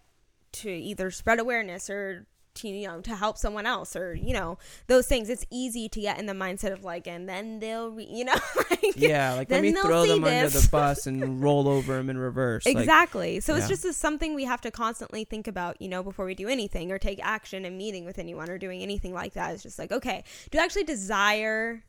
to 0.54 0.70
either 0.70 1.12
spread 1.12 1.40
awareness 1.40 1.90
or 1.90 2.28
to 2.54 2.68
you 2.68 2.88
know 2.88 3.00
to 3.00 3.16
help 3.16 3.38
someone 3.38 3.66
else 3.66 3.96
or 3.96 4.14
you 4.14 4.34
know 4.34 4.58
those 4.88 5.08
things 5.08 5.30
it's 5.30 5.46
easy 5.50 5.88
to 5.88 6.02
get 6.02 6.20
in 6.20 6.26
the 6.26 6.34
mindset 6.34 6.74
of 6.74 6.84
like 6.84 7.08
and 7.08 7.30
then 7.30 7.60
they'll 7.60 7.92
re- 7.92 8.06
you 8.12 8.26
know 8.26 8.36
like 8.70 8.82
yeah, 8.96 9.34
like 9.34 9.50
let 9.50 9.62
me 9.62 9.74
throw 9.74 10.06
them 10.06 10.24
under 10.24 10.50
the 10.50 10.68
bus 10.72 11.08
and 11.08 11.42
roll 11.42 11.68
over 11.68 11.96
them 11.96 12.10
in 12.10 12.18
reverse. 12.18 12.66
Like, 12.66 12.78
Exactly. 12.78 13.40
so 13.40 13.56
it's 13.56 13.68
just 13.68 13.86
a, 13.86 13.94
something 13.94 14.34
we 14.34 14.46
have 14.46 14.62
to 14.62 14.72
constantly 14.72 15.24
think 15.24 15.48
about, 15.48 15.82
you 15.82 15.88
know, 15.88 16.04
before 16.04 16.26
we 16.26 16.36
do 16.36 16.48
anything 16.48 16.92
or 16.92 17.00
take 17.00 17.20
action 17.24 17.66
in 17.66 17.78
meeting 17.78 18.06
with 18.06 18.20
anyone 18.20 18.50
or 18.50 18.58
doing 18.58 18.82
anything 18.82 19.14
like 19.14 19.34
that. 19.34 19.54
It's 19.54 19.64
just 19.64 19.80
like, 19.80 19.92
okay, 19.92 20.24
do 20.50 20.60
I 20.60 20.64
actually 20.64 20.84
desire 20.84 21.84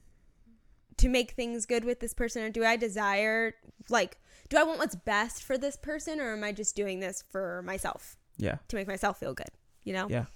to 0.98 1.08
make 1.08 1.32
things 1.32 1.66
good 1.66 1.84
with 1.84 2.00
this 2.00 2.14
person 2.14 2.42
or 2.42 2.50
do 2.50 2.64
I 2.64 2.76
desire 2.76 3.54
like 3.88 4.18
do 4.48 4.58
I 4.58 4.64
want 4.64 4.78
what's 4.78 4.94
best 4.94 5.42
for 5.42 5.56
this 5.56 5.76
person 5.76 6.20
or 6.20 6.32
am 6.32 6.44
I 6.44 6.52
just 6.52 6.76
doing 6.76 7.00
this 7.00 7.24
for 7.30 7.62
myself 7.62 8.16
yeah. 8.36 8.56
to 8.68 8.76
make 8.76 8.86
myself 8.86 9.18
feel 9.18 9.32
good, 9.32 9.50
you 9.82 9.94
know? 9.94 10.08
Yeah. 10.10 10.26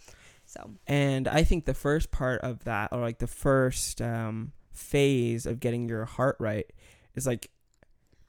So, 0.47 0.71
And 0.87 1.29
I 1.29 1.43
think 1.43 1.65
the 1.67 1.75
first 1.75 2.11
part 2.11 2.41
of 2.41 2.65
that, 2.65 2.93
or 2.93 3.01
like 3.01 3.19
the 3.19 3.27
first 3.27 4.01
um, 4.01 4.53
phase 4.73 5.45
of 5.45 5.61
getting 5.61 5.89
your 5.89 6.05
heart 6.05 6.37
right, 6.39 6.65
is 7.15 7.27
like 7.27 7.51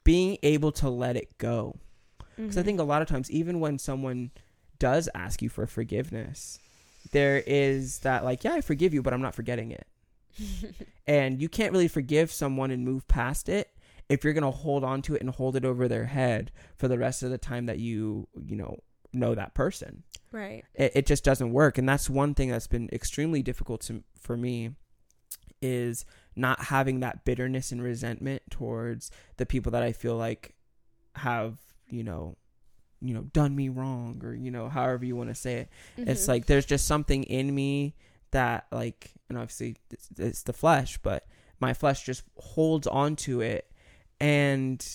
being 0.04 0.36
able 0.42 0.72
to 0.72 0.90
let 0.90 1.16
it 1.16 1.38
go. 1.38 1.78
Because 2.36 2.58
I 2.58 2.62
mhm. 2.62 2.64
think 2.66 2.80
a 2.80 2.84
lot 2.84 3.02
of 3.02 3.08
times, 3.08 3.30
even 3.30 3.60
when 3.60 3.78
someone 3.78 4.30
does 4.78 5.08
ask 5.14 5.40
you 5.40 5.48
for 5.48 5.66
forgiveness, 5.66 6.58
there 7.12 7.42
is 7.46 8.00
that 8.00 8.24
like 8.24 8.44
yeah 8.44 8.52
i 8.52 8.60
forgive 8.60 8.92
you 8.92 9.02
but 9.02 9.12
i'm 9.12 9.22
not 9.22 9.34
forgetting 9.34 9.70
it 9.70 9.86
and 11.06 11.40
you 11.40 11.48
can't 11.48 11.72
really 11.72 11.88
forgive 11.88 12.30
someone 12.32 12.70
and 12.70 12.84
move 12.84 13.06
past 13.08 13.48
it 13.48 13.70
if 14.08 14.24
you're 14.24 14.32
going 14.32 14.42
to 14.44 14.50
hold 14.50 14.84
on 14.84 15.02
to 15.02 15.14
it 15.14 15.20
and 15.20 15.30
hold 15.30 15.54
it 15.56 15.64
over 15.64 15.86
their 15.88 16.06
head 16.06 16.50
for 16.76 16.88
the 16.88 16.98
rest 16.98 17.22
of 17.22 17.30
the 17.30 17.38
time 17.38 17.66
that 17.66 17.78
you 17.78 18.26
you 18.46 18.56
know 18.56 18.78
know 19.12 19.34
that 19.34 19.54
person 19.54 20.02
right. 20.32 20.64
it, 20.74 20.92
it 20.94 21.06
just 21.06 21.24
doesn't 21.24 21.52
work 21.52 21.78
and 21.78 21.88
that's 21.88 22.08
one 22.10 22.34
thing 22.34 22.50
that's 22.50 22.66
been 22.66 22.88
extremely 22.92 23.42
difficult 23.42 23.80
to, 23.80 24.02
for 24.20 24.36
me 24.36 24.70
is 25.60 26.04
not 26.36 26.60
having 26.66 27.00
that 27.00 27.24
bitterness 27.24 27.72
and 27.72 27.82
resentment 27.82 28.42
towards 28.50 29.10
the 29.38 29.46
people 29.46 29.72
that 29.72 29.82
i 29.82 29.92
feel 29.92 30.16
like 30.16 30.54
have 31.16 31.58
you 31.88 32.04
know 32.04 32.36
you 33.00 33.14
know 33.14 33.22
done 33.32 33.56
me 33.56 33.68
wrong 33.68 34.20
or 34.22 34.34
you 34.34 34.50
know 34.50 34.68
however 34.68 35.04
you 35.04 35.16
want 35.16 35.28
to 35.30 35.34
say 35.34 35.54
it 35.54 35.68
it's 35.96 36.24
Mhm. 36.24 36.28
like 36.28 36.46
there's 36.46 36.66
just 36.66 36.86
something 36.86 37.24
in 37.24 37.54
me 37.54 37.94
that 38.32 38.66
like 38.72 39.12
and 39.28 39.36
obviously 39.38 39.76
it's, 39.90 40.08
it's 40.18 40.42
the 40.42 40.52
flesh 40.52 40.98
but 41.02 41.26
my 41.60 41.74
flesh 41.74 42.04
just 42.04 42.22
holds 42.36 42.86
on 42.86 43.16
to 43.16 43.40
it 43.40 43.70
and 44.20 44.86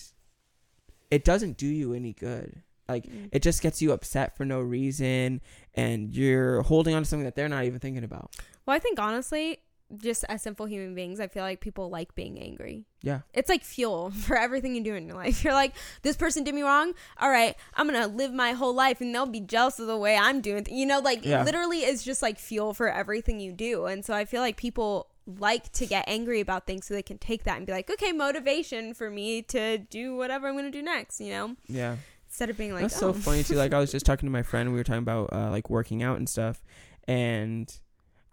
it 1.12 1.24
doesn't 1.24 1.58
do 1.58 1.68
you 1.68 1.94
any 1.94 2.14
good 2.14 2.62
like 2.90 3.06
Mm. 3.06 3.30
it 3.32 3.42
just 3.42 3.62
gets 3.62 3.82
you 3.82 3.92
upset 3.94 4.36
for 4.36 4.44
no 4.46 4.60
reason 4.60 5.40
and 5.74 6.14
you're 6.14 6.62
holding 6.64 6.94
on 6.96 7.04
to 7.04 7.08
something 7.10 7.24
that 7.26 7.36
they're 7.36 7.48
not 7.50 7.64
even 7.66 7.80
thinking 7.80 8.04
about 8.04 8.36
Well, 8.66 8.76
I 8.76 8.80
think 8.80 9.00
honestly, 9.00 9.60
just 9.98 10.24
as 10.30 10.42
simple 10.42 10.66
human 10.66 10.96
beings, 10.96 11.20
I 11.20 11.28
feel 11.28 11.44
like 11.44 11.60
people 11.60 11.90
like 11.90 12.16
being 12.16 12.40
angry. 12.40 12.86
yeah 13.02 13.22
It's 13.34 13.50
like 13.50 13.64
fuel 13.64 14.12
for 14.26 14.38
everything 14.38 14.76
you 14.76 14.84
do 14.84 14.96
in 14.96 15.08
your 15.08 15.16
life. 15.16 15.44
You're 15.44 15.54
like, 15.54 15.74
this 16.02 16.16
person 16.16 16.44
did 16.44 16.56
me 16.56 16.62
wrong. 16.64 16.94
All 17.20 17.30
right, 17.30 17.56
I'm 17.76 17.86
gonna 17.88 18.08
live 18.08 18.34
my 18.34 18.52
whole 18.54 18.74
life, 18.74 19.02
and 19.02 19.14
they'll 19.14 19.26
be 19.26 19.40
jealous 19.42 19.80
of 19.80 19.88
the 19.88 19.98
way 19.98 20.16
I'm 20.18 20.42
doing. 20.42 20.64
th- 20.64 20.78
You 20.78 20.86
know, 20.86 21.00
like 21.00 21.26
Yeah. 21.26 21.44
literally, 21.44 21.80
it's 21.80 22.04
just 22.04 22.22
like 22.22 22.38
fuel 22.40 22.74
for 22.74 22.90
everything 22.90 23.40
you 23.40 23.52
do. 23.52 23.86
And 23.86 24.04
so 24.06 24.14
I 24.14 24.26
feel 24.26 24.42
like 24.42 24.58
people 24.58 25.08
like 25.26 25.72
to 25.72 25.86
get 25.86 26.04
angry 26.08 26.42
about 26.42 26.66
things 26.68 26.86
so 26.86 26.94
they 26.94 27.02
can 27.02 27.18
take 27.18 27.44
that 27.46 27.56
and 27.58 27.66
be 27.66 27.72
like, 27.72 27.90
okay, 27.90 28.12
motivation 28.12 28.94
for 28.94 29.10
me 29.10 29.42
to 29.44 29.78
do 29.78 30.16
whatever 30.16 30.48
I'm 30.48 30.56
gonna 30.56 30.70
do 30.72 30.82
next. 30.82 31.22
You 31.22 31.32
know, 31.32 31.56
yeah 31.68 31.96
instead 32.28 32.50
of 32.50 32.58
being 32.58 32.74
like, 32.74 32.82
That's 32.82 32.98
oh. 32.98 33.14
so 33.14 33.14
funny 33.14 33.44
too. 33.44 33.54
Like 33.56 33.74
I 33.74 33.80
was 33.80 33.92
just 33.98 34.06
talking 34.08 34.26
to 34.28 34.32
my 34.32 34.42
friend. 34.44 34.72
We 34.72 34.78
were 34.80 34.84
talking 34.84 35.04
about 35.04 35.32
uh, 35.32 35.52
like 35.52 35.70
working 35.70 36.02
out 36.04 36.18
and 36.18 36.28
stuff, 36.28 36.64
and 37.08 37.72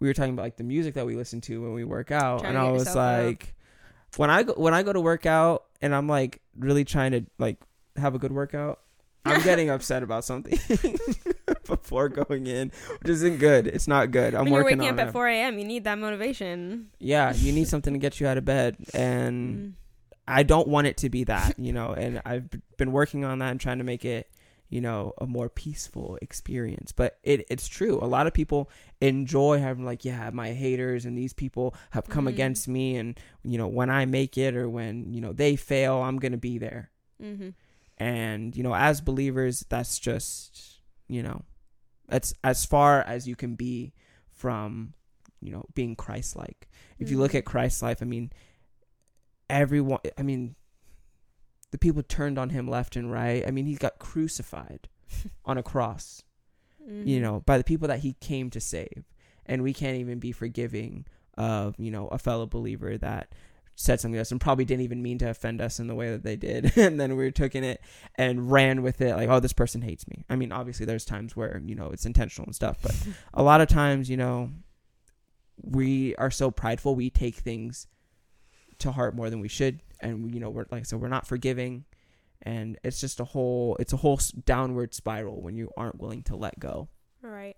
we 0.01 0.07
were 0.07 0.13
talking 0.13 0.33
about 0.33 0.41
like 0.43 0.57
the 0.57 0.63
music 0.65 0.95
that 0.95 1.05
we 1.05 1.15
listen 1.15 1.39
to 1.41 1.61
when 1.61 1.73
we 1.73 1.85
work 1.85 2.11
out. 2.11 2.43
And 2.43 2.57
I 2.57 2.69
was 2.71 2.87
up. 2.87 2.95
like, 2.95 3.53
when 4.17 4.29
I 4.29 4.43
go 4.43 4.53
when 4.53 4.73
I 4.73 4.83
go 4.83 4.91
to 4.91 4.99
work 4.99 5.25
out 5.25 5.65
and 5.81 5.95
I'm 5.95 6.07
like 6.07 6.41
really 6.57 6.83
trying 6.83 7.11
to 7.11 7.25
like 7.37 7.57
have 7.95 8.15
a 8.15 8.19
good 8.19 8.31
workout, 8.31 8.79
I'm 9.23 9.41
getting 9.43 9.69
upset 9.69 10.01
about 10.03 10.25
something 10.25 10.59
before 11.65 12.09
going 12.09 12.47
in, 12.47 12.71
which 12.99 13.09
isn't 13.09 13.37
good. 13.37 13.67
It's 13.67 13.87
not 13.87 14.11
good. 14.11 14.33
I'm 14.33 14.45
when 14.45 14.53
you're 14.53 14.65
waking 14.65 14.87
up 14.87 14.99
at 14.99 15.13
4 15.13 15.27
a.m., 15.27 15.59
you 15.59 15.65
need 15.65 15.83
that 15.83 15.99
motivation. 15.99 16.89
Yeah, 16.99 17.33
you 17.35 17.53
need 17.53 17.67
something 17.67 17.93
to 17.93 17.99
get 17.99 18.19
you 18.19 18.27
out 18.27 18.37
of 18.37 18.43
bed, 18.45 18.77
and 18.93 19.57
Mm. 19.57 19.73
I 20.27 20.43
don't 20.43 20.67
want 20.67 20.87
it 20.87 20.97
to 20.97 21.09
be 21.09 21.23
that, 21.25 21.59
you 21.59 21.73
know, 21.73 21.91
and 21.93 22.21
I've 22.25 22.49
been 22.77 22.91
working 22.91 23.25
on 23.25 23.39
that 23.39 23.51
and 23.51 23.59
trying 23.59 23.79
to 23.79 23.83
make 23.83 24.05
it, 24.05 24.29
you 24.71 24.81
know, 24.81 25.13
a 25.19 25.27
more 25.27 25.49
peaceful 25.49 26.17
experience. 26.21 26.91
But 26.93 27.19
it 27.23 27.45
it's 27.49 27.67
true. 27.67 27.99
A 28.01 28.07
lot 28.07 28.25
of 28.25 28.33
people 28.33 28.69
enjoy 29.01 29.59
having 29.59 29.85
like, 29.85 30.03
yeah, 30.05 30.29
my 30.33 30.53
haters 30.53 31.05
and 31.05 31.15
these 31.17 31.33
people 31.33 31.75
have 31.91 32.07
come 32.07 32.25
Mhm. 32.25 32.29
against 32.29 32.67
me 32.67 32.95
and 32.95 33.19
you 33.43 33.57
know, 33.59 33.67
when 33.67 33.89
I 33.89 34.05
make 34.05 34.37
it 34.37 34.55
or 34.55 34.67
when, 34.69 35.13
you 35.13 35.21
know, 35.21 35.33
they 35.33 35.55
fail, 35.55 35.97
I'm 35.97 36.17
going 36.17 36.31
to 36.31 36.37
be 36.37 36.57
there. 36.57 36.89
Mm-hmm. 37.21 37.49
And, 37.97 38.55
you 38.55 38.63
know, 38.63 38.73
as 38.73 39.01
believers, 39.01 39.65
that's 39.69 39.99
just, 39.99 40.79
you 41.07 41.21
know, 41.21 41.43
that's 42.07 42.33
as 42.43 42.65
far 42.65 43.01
as 43.01 43.27
you 43.27 43.35
can 43.35 43.55
be 43.55 43.93
from, 44.29 44.93
you 45.41 45.51
know, 45.51 45.65
being 45.75 45.95
Christ-like. 45.95 46.69
If 46.97 47.11
you 47.11 47.17
look 47.19 47.31
Mhm. 47.33 47.39
at 47.39 47.45
Christ's 47.45 47.81
life, 47.81 48.01
I 48.01 48.05
mean, 48.05 48.31
everyone, 49.49 49.99
I 50.17 50.23
mean, 50.23 50.55
the 51.71 51.77
people 51.77 52.03
turned 52.03 52.37
on 52.37 52.49
him 52.49 52.67
left 52.67 52.95
and 52.95 53.11
right. 53.11 53.43
I 53.47 53.51
mean, 53.51 53.65
he 53.65 53.75
got 53.75 53.99
crucified 53.99 54.87
on 55.45 55.57
a 55.57 55.63
cross, 55.63 56.23
Mm-hmm. 56.83 57.07
you 57.07 57.19
know, 57.19 57.41
by 57.45 57.57
the 57.59 57.63
people 57.63 57.87
that 57.89 57.99
he 57.99 58.13
came 58.13 58.49
to 58.49 58.59
save. 58.59 59.05
And 59.45 59.61
we 59.61 59.73
can't 59.73 59.97
even 59.97 60.19
be 60.19 60.31
forgiving 60.31 61.05
of, 61.37 61.75
you 61.77 61.91
know, 61.91 62.07
a 62.07 62.17
fellow 62.17 62.45
believer 62.45 62.97
that 62.97 63.33
said 63.75 63.99
something 63.99 64.15
to 64.15 64.21
us 64.21 64.31
and 64.31 64.41
probably 64.41 64.65
didn't 64.65 64.83
even 64.83 65.01
mean 65.01 65.17
to 65.19 65.29
offend 65.29 65.61
us 65.61 65.79
in 65.79 65.87
the 65.87 65.95
way 65.95 66.09
that 66.11 66.23
they 66.23 66.35
did. 66.35 66.75
and 66.77 66.99
then 66.99 67.15
we 67.15 67.31
took 67.31 67.51
taking 67.51 67.63
it 67.63 67.81
and 68.15 68.51
ran 68.51 68.81
with 68.81 69.01
it 69.01 69.15
like, 69.15 69.29
oh, 69.29 69.39
this 69.39 69.53
person 69.53 69.81
hates 69.81 70.07
me. 70.07 70.25
I 70.29 70.35
mean, 70.35 70.51
obviously 70.51 70.85
there's 70.85 71.05
times 71.05 71.35
where, 71.35 71.61
you 71.65 71.75
know, 71.75 71.89
it's 71.89 72.05
intentional 72.05 72.47
and 72.47 72.55
stuff, 72.55 72.77
but 72.81 72.95
a 73.33 73.43
lot 73.43 73.61
of 73.61 73.67
times, 73.67 74.09
you 74.09 74.17
know, 74.17 74.49
we 75.61 76.15
are 76.15 76.31
so 76.31 76.49
prideful, 76.51 76.95
we 76.95 77.09
take 77.09 77.35
things 77.35 77.87
to 78.81 78.91
heart 78.91 79.15
more 79.15 79.29
than 79.29 79.39
we 79.39 79.47
should. 79.47 79.81
And, 79.99 80.33
you 80.33 80.39
know, 80.39 80.49
we're 80.49 80.65
like, 80.71 80.85
so 80.85 80.97
we're 80.97 81.07
not 81.07 81.27
forgiving. 81.27 81.85
And 82.41 82.77
it's 82.83 82.99
just 82.99 83.19
a 83.19 83.23
whole, 83.23 83.77
it's 83.79 83.93
a 83.93 83.97
whole 83.97 84.19
downward 84.45 84.93
spiral 84.93 85.41
when 85.41 85.55
you 85.55 85.69
aren't 85.77 85.99
willing 85.99 86.23
to 86.23 86.35
let 86.35 86.59
go. 86.59 86.89
All 87.23 87.29
right. 87.29 87.55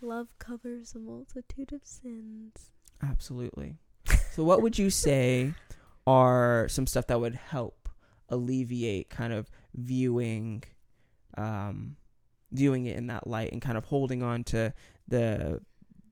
Love 0.00 0.28
covers 0.38 0.94
a 0.94 0.98
multitude 0.98 1.72
of 1.72 1.80
sins. 1.84 2.70
Absolutely. 3.02 3.76
So, 4.32 4.44
what 4.44 4.62
would 4.62 4.78
you 4.78 4.90
say 4.90 5.54
are 6.06 6.68
some 6.68 6.86
stuff 6.86 7.06
that 7.08 7.20
would 7.20 7.34
help 7.34 7.88
alleviate 8.28 9.08
kind 9.08 9.32
of 9.32 9.50
viewing, 9.74 10.62
um, 11.36 11.96
viewing 12.52 12.86
it 12.86 12.96
in 12.96 13.06
that 13.08 13.26
light 13.26 13.52
and 13.52 13.62
kind 13.62 13.78
of 13.78 13.84
holding 13.84 14.22
on 14.22 14.44
to 14.44 14.72
the, 15.08 15.60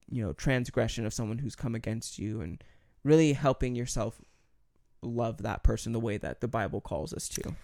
you 0.09 0.23
know, 0.23 0.33
transgression 0.33 1.07
of 1.07 1.15
someone 1.15 1.39
who's 1.39 1.55
come 1.55 1.75
against 1.75 2.19
you 2.19 2.41
and 2.41 2.63
really 3.03 3.33
helping 3.35 3.75
yourself 3.75 4.21
love 5.05 5.43
that 5.43 5.63
person 5.63 5.93
the 5.93 6.01
way 6.01 6.17
that 6.19 6.41
the 6.41 6.49
Bible 6.49 6.81
calls 6.81 7.13
us 7.13 7.29
to? 7.31 7.55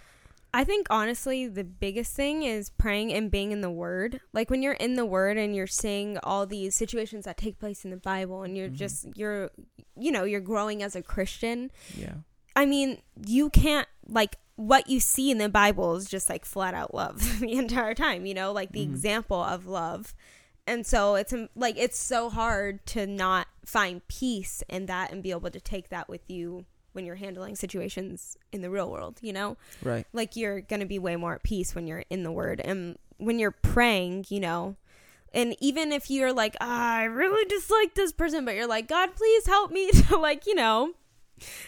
I 0.53 0.64
think 0.64 0.88
honestly, 0.90 1.46
the 1.46 1.62
biggest 1.62 2.14
thing 2.14 2.42
is 2.42 2.70
praying 2.70 3.12
and 3.12 3.31
being 3.31 3.53
in 3.53 3.61
the 3.61 3.70
Word. 3.70 4.20
Like 4.33 4.50
when 4.50 4.62
you're 4.62 4.72
in 4.72 4.96
the 4.96 5.07
Word 5.07 5.38
and 5.38 5.55
you're 5.55 5.68
seeing 5.68 6.18
all 6.24 6.44
these 6.44 6.74
situations 6.74 7.24
that 7.24 7.37
take 7.37 7.59
place 7.61 7.85
in 7.85 7.90
the 7.92 7.96
Bible, 7.96 8.42
and 8.42 8.57
you're 8.57 8.68
Mhm. 8.68 8.74
just 8.74 9.07
you're, 9.14 9.50
you 9.96 10.11
know, 10.11 10.24
you're 10.24 10.40
growing 10.40 10.83
as 10.83 10.96
a 10.96 11.03
Christian. 11.03 11.70
Yeah. 11.96 12.14
I 12.57 12.66
mean, 12.66 12.98
you 13.26 13.48
can't 13.50 13.87
like 14.09 14.37
what 14.57 14.90
you 14.90 14.98
see 15.00 15.31
in 15.31 15.38
the 15.38 15.48
Bible 15.48 15.94
is 15.94 16.09
just 16.11 16.29
like 16.29 16.44
flat 16.44 16.74
out 16.74 16.92
love 16.94 17.20
the 17.40 17.53
entire 17.53 17.94
time. 17.94 18.26
You 18.26 18.35
know, 18.35 18.53
like 18.53 18.72
the 18.72 18.81
Mhm. 18.85 18.90
example 18.90 19.40
of 19.42 19.66
love. 19.68 20.14
And 20.66 20.85
so 20.87 21.14
it's 21.14 21.33
um, 21.33 21.48
like 21.55 21.76
it's 21.79 21.98
so 21.98 22.29
hard 22.29 22.85
to 22.87 23.07
not 23.07 23.46
find 23.64 24.07
peace 24.09 24.64
in 24.68 24.87
that 24.87 25.12
and 25.12 25.22
be 25.22 25.31
able 25.31 25.50
to 25.50 25.61
take 25.61 25.90
that 25.90 26.09
with 26.09 26.29
you 26.29 26.64
when 26.92 27.05
you're 27.07 27.14
handling 27.16 27.55
situations 27.57 28.37
in 28.53 28.62
the 28.62 28.70
real 28.70 28.90
world, 28.90 29.18
you 29.22 29.33
know? 29.33 29.57
Right. 29.83 30.07
like 30.12 30.37
you're 30.37 30.61
gonna 30.61 30.87
be 30.87 30.98
way 30.98 31.16
more 31.16 31.35
at 31.35 31.42
peace 31.42 31.74
when 31.74 31.87
you're 31.87 32.05
in 32.11 32.22
the 32.22 32.33
word 32.33 32.61
and 32.64 32.96
when 33.18 33.38
you're 33.38 33.50
praying 33.50 34.24
you 34.31 34.40
know 34.40 34.76
and 35.35 35.55
even 35.61 35.92
if 35.92 36.11
you're 36.11 36.33
like 36.33 36.57
ah, 36.61 36.94
i 36.96 37.05
really 37.05 37.44
dislike 37.46 37.94
this 37.94 38.12
person 38.12 38.44
but 38.44 38.55
you're 38.55 38.66
like 38.66 38.88
god 38.88 39.14
please 39.14 39.46
help 39.46 39.70
me 39.70 39.90
to 40.09 40.16
like 40.16 40.46
you 40.46 40.55
know 40.55 40.92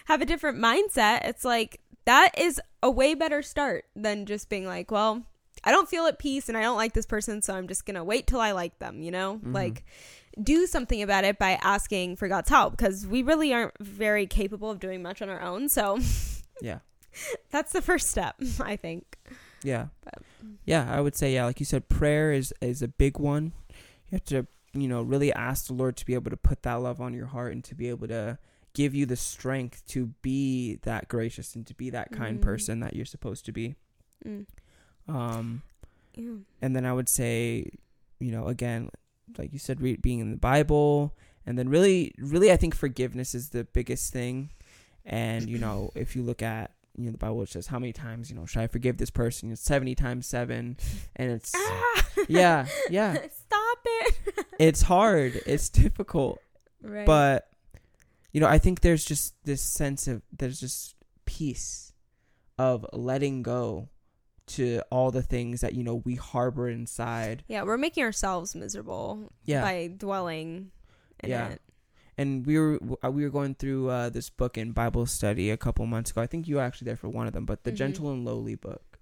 have 0.06 0.20
a 0.22 0.26
different 0.26 0.58
mindset 0.58 1.24
it's 1.28 1.44
like 1.44 1.80
that 2.06 2.30
is 2.38 2.60
a 2.82 2.90
way 2.90 3.14
better 3.14 3.42
start 3.42 3.84
than 3.94 4.24
just 4.26 4.48
being 4.48 4.66
like 4.66 4.90
well 4.90 5.22
i 5.62 5.70
don't 5.70 5.88
feel 5.88 6.06
at 6.06 6.18
peace 6.18 6.48
and 6.48 6.56
i 6.58 6.62
don't 6.62 6.76
like 6.76 6.94
this 6.94 7.06
person 7.06 7.40
so 7.42 7.54
i'm 7.54 7.68
just 7.68 7.84
gonna 7.86 8.02
wait 8.04 8.26
till 8.26 8.40
i 8.40 8.52
like 8.52 8.78
them 8.78 9.00
you 9.02 9.10
know 9.10 9.38
Mhm. 9.44 9.54
like 9.54 9.84
do 10.42 10.66
something 10.66 11.02
about 11.02 11.24
it 11.24 11.38
by 11.38 11.52
asking 11.62 12.16
for 12.16 12.28
god's 12.28 12.48
help 12.48 12.76
because 12.76 13.06
we 13.06 13.22
really 13.22 13.52
aren't 13.52 13.76
very 13.80 14.26
capable 14.26 14.70
of 14.70 14.78
doing 14.80 15.02
much 15.02 15.20
on 15.20 15.28
our 15.28 15.40
own 15.40 15.68
so 15.68 15.98
Yeah. 16.62 16.78
that's 17.50 17.72
the 17.72 17.82
first 17.82 18.08
step 18.10 18.36
i 18.60 18.76
think 18.76 19.18
Yeah. 19.64 19.86
But- 20.04 20.22
Yeah, 20.64 20.92
I 20.92 21.00
would 21.00 21.14
say 21.14 21.34
yeah, 21.34 21.44
like 21.44 21.60
you 21.60 21.66
said 21.66 21.88
prayer 21.88 22.32
is 22.32 22.52
is 22.60 22.82
a 22.82 22.88
big 22.88 23.18
one. 23.18 23.52
You 24.08 24.16
have 24.16 24.24
to, 24.24 24.46
you 24.74 24.88
know, 24.88 25.00
really 25.02 25.32
ask 25.32 25.66
the 25.66 25.72
Lord 25.74 25.96
to 25.98 26.04
be 26.06 26.14
able 26.14 26.30
to 26.32 26.36
put 26.36 26.62
that 26.62 26.74
love 26.82 27.00
on 27.00 27.14
your 27.14 27.26
heart 27.26 27.52
and 27.52 27.62
to 27.64 27.74
be 27.76 27.88
able 27.88 28.08
to 28.08 28.38
give 28.74 28.92
you 28.94 29.06
the 29.06 29.16
strength 29.16 29.86
to 29.94 30.06
be 30.22 30.78
that 30.82 31.06
gracious 31.08 31.54
and 31.54 31.64
to 31.68 31.74
be 31.74 31.90
that 31.90 32.10
kind 32.10 32.38
Mhm. 32.38 32.42
person 32.42 32.80
that 32.80 32.94
you're 32.96 33.04
supposed 33.06 33.44
to 33.46 33.52
be. 33.52 33.76
Mm. 34.26 34.46
Um 35.08 35.62
Yeah. 36.16 36.38
and 36.60 36.74
then 36.76 36.84
I 36.84 36.92
would 36.92 37.08
say, 37.08 37.70
you 38.18 38.32
know, 38.32 38.48
again, 38.48 38.90
like 39.38 39.52
you 39.52 39.58
said, 39.58 39.80
re- 39.80 39.96
being 39.96 40.20
in 40.20 40.30
the 40.30 40.36
Bible, 40.36 41.14
and 41.46 41.58
then 41.58 41.68
really, 41.68 42.14
really, 42.18 42.52
I 42.52 42.56
think 42.56 42.74
forgiveness 42.74 43.34
is 43.34 43.50
the 43.50 43.64
biggest 43.64 44.12
thing. 44.12 44.50
And 45.04 45.48
you 45.48 45.58
know, 45.58 45.90
if 45.94 46.14
you 46.14 46.22
look 46.22 46.42
at 46.42 46.72
you 46.96 47.06
know 47.06 47.12
the 47.12 47.18
Bible, 47.18 47.42
it 47.42 47.48
says 47.48 47.66
how 47.66 47.78
many 47.78 47.92
times 47.92 48.30
you 48.30 48.36
know 48.36 48.46
should 48.46 48.62
I 48.62 48.66
forgive 48.66 48.98
this 48.98 49.10
person? 49.10 49.50
It's 49.50 49.62
seventy 49.62 49.94
times 49.94 50.26
seven, 50.26 50.76
and 51.16 51.30
it's 51.30 51.52
Ah! 51.56 52.04
yeah, 52.28 52.66
yeah, 52.90 53.14
Stop 53.32 53.78
it. 53.84 54.14
it's 54.58 54.82
hard, 54.82 55.40
it's 55.46 55.68
difficult, 55.68 56.40
right. 56.82 57.06
but 57.06 57.48
you 58.32 58.40
know, 58.40 58.48
I 58.48 58.58
think 58.58 58.80
there's 58.80 59.04
just 59.04 59.34
this 59.44 59.62
sense 59.62 60.06
of 60.08 60.22
there's 60.32 60.60
just 60.60 60.94
peace 61.24 61.92
of 62.58 62.86
letting 62.92 63.42
go 63.42 63.88
to 64.48 64.82
all 64.90 65.10
the 65.10 65.22
things 65.22 65.60
that 65.60 65.74
you 65.74 65.82
know 65.82 65.96
we 65.96 66.14
harbor 66.16 66.68
inside. 66.68 67.44
Yeah, 67.48 67.62
we're 67.62 67.78
making 67.78 68.04
ourselves 68.04 68.54
miserable 68.54 69.32
Yeah. 69.44 69.62
by 69.62 69.88
dwelling 69.96 70.70
in 71.22 71.30
Yeah. 71.30 71.48
it. 71.48 71.62
and 72.18 72.44
we 72.46 72.58
were 72.58 72.78
uh, 73.04 73.10
we 73.10 73.24
were 73.24 73.30
going 73.30 73.54
through 73.54 73.88
uh, 73.88 74.10
this 74.10 74.28
book 74.28 74.58
in 74.58 74.72
Bible 74.72 75.06
study 75.06 75.48
a 75.50 75.56
couple 75.56 75.86
months 75.86 76.10
ago. 76.10 76.20
I 76.20 76.26
think 76.26 76.46
you 76.46 76.56
were 76.56 76.62
actually 76.62 76.84
there 76.86 76.96
for 76.96 77.08
one 77.08 77.26
of 77.26 77.32
them, 77.32 77.46
but 77.46 77.64
the 77.64 77.72
Mhm. 77.72 77.76
Gentle 77.76 78.12
and 78.12 78.24
Lowly 78.24 78.54
book. 78.54 78.98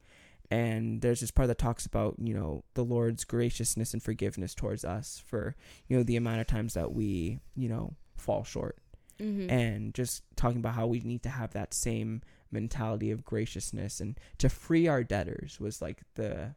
And 0.53 1.00
there's 1.00 1.20
this 1.20 1.31
part 1.31 1.48
that 1.48 1.59
talks 1.59 1.87
about 1.87 2.16
you 2.18 2.35
know 2.35 2.64
the 2.74 2.85
Lord's 2.85 3.24
graciousness 3.24 3.92
and 3.94 4.03
forgiveness 4.03 4.55
towards 4.55 4.85
us 4.85 5.22
for 5.26 5.57
you 5.88 5.96
know 5.96 6.03
the 6.03 6.16
amount 6.16 6.40
of 6.40 6.46
times 6.46 6.74
that 6.74 6.92
we 6.92 7.40
you 7.57 7.68
know 7.68 7.94
fall 8.16 8.44
short, 8.44 8.76
Mm-hmm. 9.18 9.50
and 9.50 9.94
just 9.94 10.22
talking 10.37 10.59
about 10.59 10.74
how 10.74 10.87
we 10.87 11.00
need 11.00 11.22
to 11.24 11.29
have 11.29 11.53
that 11.53 11.74
same 11.74 12.22
mentality 12.52 13.10
of 13.10 13.24
graciousness 13.24 14.00
and 14.00 14.18
to 14.38 14.48
free 14.48 14.86
our 14.88 15.04
debtors 15.04 15.58
was 15.60 15.80
like 15.80 16.02
the 16.14 16.54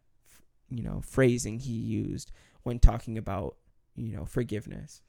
you 0.69 0.81
know 0.83 1.01
phrasing 1.03 1.59
he 1.59 1.73
used 1.73 2.31
when 2.63 2.79
talking 2.79 3.17
about 3.17 3.55
you 3.95 4.15
know 4.15 4.25
forgiveness 4.25 5.01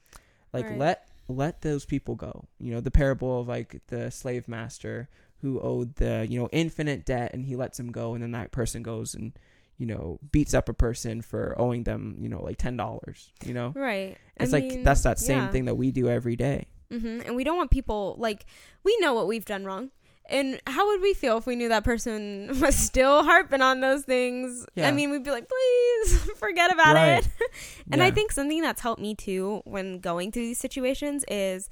like 0.53 0.65
Right. 0.69 0.77
let 0.77 1.07
let 1.27 1.61
those 1.61 1.85
people 1.85 2.15
go 2.15 2.45
you 2.59 2.71
know 2.71 2.81
the 2.81 2.91
parable 2.91 3.39
of 3.41 3.47
like 3.47 3.81
the 3.87 4.11
slave 4.11 4.47
master 4.47 5.09
who 5.41 5.59
owed 5.59 5.95
the 5.95 6.27
you 6.29 6.39
know 6.39 6.49
infinite 6.51 7.05
debt 7.05 7.33
and 7.33 7.45
he 7.45 7.55
lets 7.55 7.79
him 7.79 7.91
go 7.91 8.13
and 8.13 8.21
then 8.21 8.31
that 8.31 8.51
person 8.51 8.83
goes 8.83 9.15
and 9.15 9.33
you 9.77 9.85
know 9.87 10.19
beats 10.31 10.53
up 10.53 10.69
a 10.69 10.73
person 10.73 11.21
for 11.21 11.55
owing 11.57 11.83
them 11.83 12.15
you 12.19 12.29
know 12.29 12.41
like 12.43 12.57
ten 12.57 12.77
dollars 12.77 13.31
you 13.43 13.53
know 13.53 13.73
right. 13.75 14.17
it's 14.37 14.53
I 14.53 14.57
like 14.57 14.69
mean, 14.69 14.83
that's 14.83 15.01
that 15.01 15.17
same 15.19 15.39
yeah. 15.39 15.47
thing 15.49 15.65
that 15.65 15.75
we 15.75 15.91
do 15.91 16.07
every 16.07 16.35
day 16.35 16.67
Mm-hmm. 16.91 17.21
And 17.25 17.35
we 17.35 17.43
don't 17.43 17.57
want 17.57 17.71
people 17.71 18.15
like 18.19 18.45
we 18.83 18.95
know 18.99 19.15
what 19.15 19.27
we've 19.27 19.43
done 19.43 19.65
wrong. 19.65 19.89
And 20.29 20.59
how 20.67 20.87
would 20.87 21.01
we 21.01 21.13
feel 21.13 21.37
if 21.37 21.45
we 21.45 21.55
knew 21.55 21.69
that 21.69 21.83
person 21.83 22.59
was 22.61 22.75
still 22.75 23.23
harping 23.23 23.61
on 23.61 23.79
those 23.81 24.03
things? 24.03 24.65
Yeah. 24.75 24.87
I 24.87 24.91
mean, 24.91 25.11
we'd 25.11 25.23
be 25.23 25.31
like, 25.31 25.47
please 25.47 26.19
forget 26.37 26.71
about 26.73 26.95
Right. 26.95 27.23
it. 27.23 27.51
and 27.91 28.01
I 28.01 28.09
think 28.11 28.31
something 28.31 28.61
that's 28.61 28.81
helped 28.81 29.01
me 29.01 29.13
too 29.15 29.61
when 29.65 29.99
going 29.99 30.31
through 30.31 30.43
these 30.47 30.57
situations 30.57 31.23
is 31.27 31.69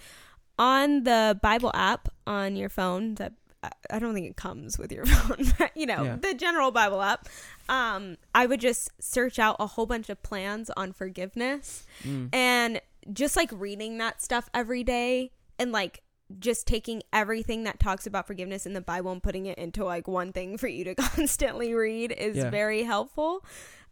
on 0.60 1.04
the 1.04 1.40
Bible 1.42 1.72
app 1.74 2.10
on 2.28 2.56
your 2.56 2.70
phone 2.70 3.16
that 3.16 3.34
I- 3.64 3.72
I 3.92 4.00
don't 4.00 4.14
think 4.14 4.28
it 4.30 4.36
comes 4.36 4.78
with 4.78 4.92
your 4.92 5.06
phone, 5.06 5.52
but 5.58 5.76
you 5.76 5.86
know, 5.88 6.04
Yeah. 6.04 6.16
the 6.18 6.34
general 6.36 6.70
Bible 6.72 7.02
app. 7.02 7.28
Um, 7.70 8.18
I 8.36 8.46
would 8.46 8.60
just 8.60 8.92
search 9.00 9.40
out 9.40 9.56
a 9.60 9.66
whole 9.66 9.86
bunch 9.88 10.10
of 10.10 10.22
plans 10.22 10.70
on 10.78 10.92
forgiveness 10.92 11.86
Mm. 12.04 12.30
and 12.36 12.82
just 13.12 13.36
like 13.36 13.50
reading 13.52 13.98
that 13.98 14.22
stuff 14.22 14.48
every 14.54 14.84
day 14.84 15.32
and 15.58 15.72
like 15.72 16.03
just 16.40 16.66
taking 16.68 17.04
everything 17.12 17.64
that 17.64 17.80
talks 17.80 18.06
about 18.08 18.28
forgiveness 18.28 18.66
in 18.66 18.74
the 18.74 18.82
Bible 18.82 19.12
and 19.12 19.22
putting 19.22 19.46
it 19.46 19.58
into 19.58 19.84
like 19.86 20.08
one 20.08 20.32
thing 20.34 20.58
for 20.58 20.68
you 20.68 20.84
to 20.86 20.96
constantly 20.96 21.74
read 21.74 22.12
is 22.12 22.38
Yeah. 22.38 22.50
very 22.50 22.84
helpful. 22.84 23.46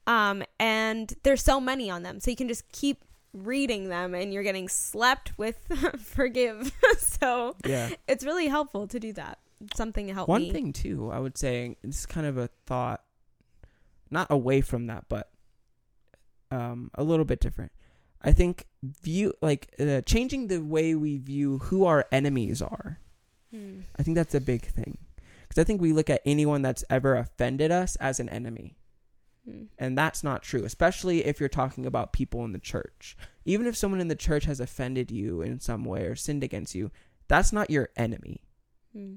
Um, 0.08 0.44
and 0.60 1.14
there's 1.24 1.44
so 1.44 1.60
many 1.62 1.90
on 1.90 2.04
them, 2.04 2.20
so 2.20 2.32
you 2.32 2.38
can 2.38 2.48
just 2.48 2.70
keep 2.72 3.04
reading 3.34 3.88
them, 3.90 4.14
and 4.16 4.34
you're 4.34 4.44
getting 4.44 4.68
slept 4.68 5.38
with 5.38 5.58
forgive. 6.00 6.72
so 6.98 7.56
yeah 7.66 7.90
it's 8.08 8.26
really 8.26 8.48
helpful 8.48 8.88
to 8.88 9.00
do 9.00 9.14
that. 9.14 9.38
Something 9.76 10.08
to 10.08 10.14
help 10.14 10.28
One 10.28 10.42
me. 10.42 10.52
thing 10.52 10.74
too, 10.74 11.12
I 11.12 11.20
would 11.20 11.38
say 11.38 11.78
it's 11.84 12.06
kind 12.08 12.26
of 12.26 12.38
a 12.38 12.50
thought, 12.66 13.04
not 14.10 14.28
away 14.32 14.62
from 14.62 14.88
that, 14.88 15.06
but 15.08 15.30
um, 16.50 16.90
a 16.96 17.04
little 17.04 17.26
bit 17.26 17.40
different. 17.40 17.72
I 18.24 18.32
think 18.32 18.68
view 18.84 19.34
like 19.42 19.74
uh, 19.80 20.02
changing 20.02 20.48
the 20.48 20.60
way 20.60 20.96
we 20.96 21.18
view 21.18 21.60
who 21.60 21.86
our 21.86 22.06
enemies 22.12 22.62
are. 22.62 23.00
Hmm. 23.54 23.82
I 23.98 24.04
think 24.04 24.16
that's 24.16 24.36
a 24.36 24.42
big 24.42 24.66
thing 24.66 24.98
because 25.48 25.60
I 25.62 25.64
think 25.66 25.82
we 25.82 25.92
look 25.94 26.10
at 26.10 26.22
anyone 26.26 26.62
that's 26.62 26.84
ever 26.90 27.16
offended 27.16 27.72
us 27.72 27.96
as 27.98 28.20
an 28.20 28.30
enemy, 28.30 28.78
Hmm. 29.46 29.64
and 29.80 29.98
that's 29.98 30.24
not 30.24 30.44
true. 30.44 30.64
Especially 30.64 31.26
if 31.26 31.40
you're 31.40 31.50
talking 31.50 31.86
about 31.86 32.14
people 32.14 32.46
in 32.46 32.54
the 32.54 32.60
church. 32.60 33.18
Even 33.44 33.66
if 33.66 33.76
someone 33.76 34.00
in 34.02 34.08
the 34.08 34.16
church 34.16 34.46
has 34.46 34.60
offended 34.60 35.10
you 35.10 35.42
in 35.42 35.60
some 35.60 35.84
way 35.84 36.04
or 36.06 36.16
sinned 36.16 36.44
against 36.44 36.76
you, 36.76 36.92
that's 37.28 37.52
not 37.52 37.72
your 37.72 37.90
enemy. 37.96 38.44
Hmm. 38.94 39.16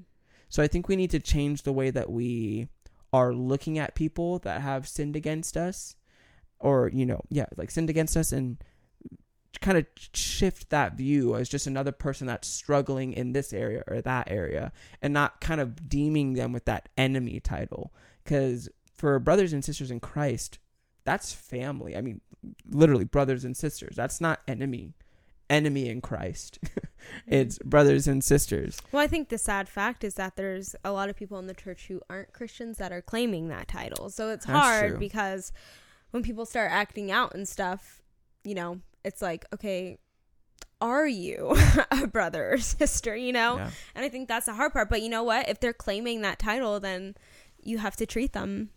So 0.49 0.63
I 0.63 0.67
think 0.67 0.87
we 0.87 0.95
need 0.95 1.11
to 1.11 1.19
change 1.19 1.61
the 1.63 1.73
way 1.73 1.91
that 1.91 2.09
we 2.09 2.69
are 3.13 3.33
looking 3.33 3.77
at 3.77 3.93
people 3.95 4.39
that 4.39 4.61
have 4.61 4.87
sinned 4.87 5.15
against 5.15 5.55
us 5.55 5.95
or 6.59 6.89
you 6.93 7.05
know, 7.05 7.21
yeah, 7.29 7.45
like 7.55 7.69
sinned 7.71 7.89
against 7.89 8.17
us 8.17 8.31
and 8.31 8.57
kind 9.61 9.77
of 9.77 9.85
shift 10.13 10.69
that 10.69 10.93
view 10.95 11.35
as 11.35 11.49
just 11.49 11.67
another 11.67 11.91
person 11.91 12.27
that's 12.27 12.47
struggling 12.47 13.13
in 13.13 13.33
this 13.33 13.53
area 13.53 13.83
or 13.87 14.01
that 14.01 14.29
area 14.29 14.71
and 15.01 15.13
not 15.13 15.41
kind 15.41 15.61
of 15.61 15.87
deeming 15.89 16.33
them 16.33 16.51
with 16.51 16.65
that 16.65 16.89
enemy 16.97 17.39
title 17.39 17.93
cuz 18.25 18.69
for 18.95 19.19
brothers 19.19 19.53
and 19.53 19.63
sisters 19.63 19.91
in 19.91 19.99
Christ, 19.99 20.59
that's 21.03 21.33
family. 21.33 21.95
I 21.95 22.01
mean, 22.01 22.21
literally 22.69 23.05
brothers 23.05 23.43
and 23.45 23.55
sisters. 23.55 23.95
That's 23.95 24.21
not 24.21 24.41
enemy. 24.47 24.93
Enemy 25.49 25.89
in 25.89 26.01
Christ. 26.01 26.59
Mm-hmm. 27.05 27.33
it's 27.35 27.59
brothers 27.59 28.07
and 28.07 28.23
sisters. 28.23 28.81
Well, 28.91 29.03
I 29.03 29.05
think 29.05 29.29
the 29.29 29.37
sad 29.37 29.69
fact 29.69 30.03
is 30.03 30.15
that 30.15 30.35
there's 30.35 30.75
a 30.83 30.91
lot 30.91 31.07
of 31.07 31.15
people 31.15 31.37
in 31.37 31.45
the 31.45 31.53
church 31.53 31.85
who 31.87 32.01
aren't 32.09 32.33
Christians 32.33 32.79
that 32.79 32.91
are 32.91 33.01
claiming 33.03 33.47
that 33.49 33.67
title. 33.67 34.09
So 34.09 34.29
it's 34.31 34.47
That's 34.47 34.57
hard 34.57 34.89
true. 34.93 34.97
because 34.97 35.51
when 36.09 36.23
people 36.23 36.47
start 36.47 36.71
acting 36.71 37.11
out 37.11 37.35
and 37.35 37.47
stuff, 37.47 38.01
you 38.43 38.55
know, 38.55 38.79
it's 39.05 39.21
like, 39.21 39.45
okay, 39.53 39.97
are 40.81 41.07
you 41.07 41.55
a 41.91 42.07
brother 42.07 42.53
or 42.53 42.57
sister, 42.57 43.15
you 43.15 43.31
know? 43.31 43.57
Yeah. 43.57 43.69
And 43.95 44.03
I 44.05 44.09
think 44.09 44.27
that's 44.27 44.45
the 44.47 44.53
hard 44.53 44.73
part. 44.73 44.89
But 44.89 45.01
you 45.01 45.09
know 45.09 45.23
what? 45.23 45.47
If 45.47 45.59
they're 45.59 45.73
claiming 45.73 46.21
that 46.21 46.39
title, 46.39 46.79
then 46.79 47.15
you 47.63 47.77
have 47.77 47.95
to 47.97 48.05
treat 48.05 48.33
them. 48.33 48.69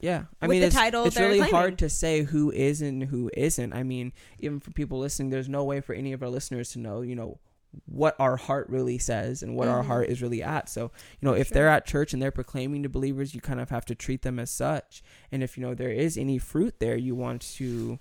Yeah, 0.00 0.24
I 0.42 0.46
with 0.48 0.54
mean, 0.56 0.60
the 0.60 0.66
it's, 0.66 0.76
title 0.76 1.04
it's 1.06 1.16
really 1.16 1.38
claiming. 1.38 1.54
hard 1.54 1.78
to 1.78 1.88
say 1.88 2.22
who 2.24 2.50
is 2.50 2.82
and 2.82 3.04
who 3.04 3.30
isn't. 3.34 3.72
I 3.72 3.84
mean, 3.84 4.12
even 4.40 4.60
for 4.60 4.70
people 4.72 4.98
listening, 4.98 5.30
there's 5.30 5.48
no 5.48 5.64
way 5.64 5.80
for 5.80 5.94
any 5.94 6.12
of 6.12 6.22
our 6.22 6.28
listeners 6.28 6.72
to 6.72 6.78
know, 6.78 7.00
you 7.00 7.14
know, 7.14 7.38
what 7.86 8.14
our 8.18 8.36
heart 8.36 8.68
really 8.68 8.98
says 8.98 9.42
and 9.42 9.56
what 9.56 9.66
our 9.68 9.82
Mhm. 9.82 9.86
heart 9.86 10.08
is 10.08 10.20
really 10.20 10.42
at. 10.42 10.68
So, 10.68 10.90
you 11.20 11.26
know, 11.28 11.32
if 11.34 11.48
Sure. 11.48 11.54
they're 11.54 11.68
at 11.68 11.86
church 11.86 12.12
and 12.12 12.20
they're 12.20 12.30
proclaiming 12.30 12.82
to 12.82 12.88
believers, 12.88 13.34
you 13.34 13.40
kind 13.40 13.60
of 13.60 13.70
have 13.70 13.84
to 13.86 13.94
treat 13.94 14.22
them 14.22 14.38
as 14.38 14.50
such. 14.50 15.02
And 15.32 15.42
if 15.42 15.56
you 15.56 15.62
know 15.64 15.74
there 15.74 15.90
is 15.90 16.18
any 16.18 16.38
fruit 16.38 16.80
there, 16.80 16.96
you 16.96 17.14
want 17.14 17.40
to, 17.56 17.98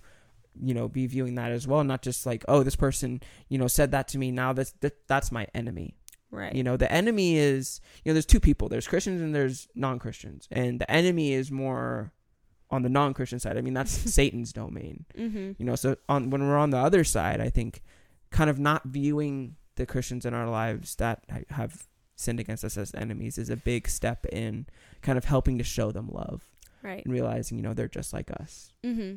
you 0.62 0.74
know, 0.74 0.88
be 0.88 1.08
viewing 1.08 1.36
that 1.36 1.52
as 1.52 1.68
well, 1.68 1.84
not 1.84 2.02
just 2.02 2.26
like, 2.26 2.44
oh, 2.48 2.64
this 2.64 2.76
person, 2.76 3.22
you 3.50 3.58
know, 3.58 3.68
said 3.68 3.92
that 3.92 4.08
to 4.10 4.18
me. 4.18 4.32
Now 4.32 4.54
that's 4.54 4.72
that, 4.82 5.08
that's 5.08 5.32
my 5.32 5.48
enemy. 5.54 5.96
Right. 6.32 6.54
You 6.56 6.64
know, 6.64 6.78
the 6.78 6.92
enemy 6.92 7.38
is, 7.38 7.80
you 8.04 8.10
know, 8.10 8.14
there's 8.14 8.26
two 8.26 8.40
people. 8.40 8.68
There's 8.70 8.88
Christians 8.88 9.22
and 9.22 9.36
there's 9.36 9.68
non-Christians, 9.76 10.48
and 10.52 10.82
the 10.82 10.90
enemy 10.90 11.34
is 11.34 11.52
more 11.52 12.12
on 12.72 12.82
the 12.82 12.90
non-Christian 12.90 13.40
side. 13.40 13.56
I 13.58 13.62
mean, 13.62 13.76
that's 13.76 13.92
Satan's 14.14 14.52
domain. 14.52 15.06
mm-hmm. 15.16 15.52
You 15.60 15.66
know, 15.66 15.76
so 15.76 15.96
on 16.10 16.30
when 16.32 16.42
we're 16.48 16.58
on 16.58 16.72
the 16.72 16.78
other 16.80 17.04
side, 17.04 17.40
I 17.40 17.50
think 17.50 17.82
kind 18.32 18.50
of 18.50 18.58
not 18.60 18.84
viewing 18.86 19.58
the 19.76 19.86
Christians 19.86 20.26
in 20.26 20.34
our 20.34 20.50
lives 20.50 20.96
that 20.96 21.24
have 21.52 21.88
sinned 22.16 22.40
against 22.40 22.64
us 22.64 22.78
as 22.78 22.94
enemies 22.96 23.38
is 23.38 23.50
a 23.50 23.56
big 23.58 23.88
step 23.88 24.26
in 24.28 24.66
kind 25.02 25.18
of 25.18 25.26
helping 25.26 25.58
to 25.58 25.64
show 25.64 25.92
them 25.92 26.10
love 26.12 26.44
Right. 26.84 27.04
and 27.06 27.14
realizing, 27.14 27.58
you 27.58 27.64
know, 27.64 27.74
they're 27.74 27.88
just 27.88 28.12
like 28.14 28.30
us. 28.32 28.72
Mm-hmm. 28.84 29.16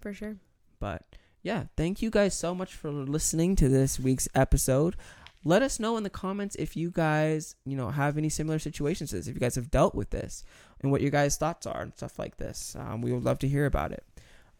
For 0.00 0.12
sure. 0.14 0.36
But 0.78 1.02
yeah, 1.42 1.64
thank 1.76 2.02
you 2.02 2.10
guys 2.10 2.34
so 2.34 2.54
much 2.54 2.74
for 2.74 2.90
listening 2.90 3.56
to 3.56 3.68
this 3.68 4.00
week's 4.00 4.28
episode. 4.34 4.96
Let 5.44 5.62
us 5.62 5.78
know 5.78 5.96
in 5.98 6.02
the 6.02 6.10
comments 6.10 6.56
if 6.56 6.74
you 6.76 6.90
guys, 6.90 7.54
you 7.66 7.76
know, 7.76 7.90
have 7.90 8.16
any 8.16 8.30
similar 8.30 8.58
situations 8.58 9.10
to 9.10 9.16
this, 9.16 9.26
if 9.26 9.34
you 9.34 9.40
guys 9.40 9.56
have 9.56 9.70
dealt 9.70 9.94
with 9.94 10.10
this, 10.10 10.42
and 10.80 10.90
what 10.90 11.02
your 11.02 11.10
guys' 11.10 11.36
thoughts 11.36 11.66
are 11.66 11.82
and 11.82 11.94
stuff 11.94 12.18
like 12.18 12.38
this. 12.38 12.74
Um, 12.78 13.02
we 13.02 13.12
would 13.12 13.24
love 13.24 13.38
to 13.40 13.48
hear 13.48 13.66
about 13.66 13.92
it. 13.92 14.04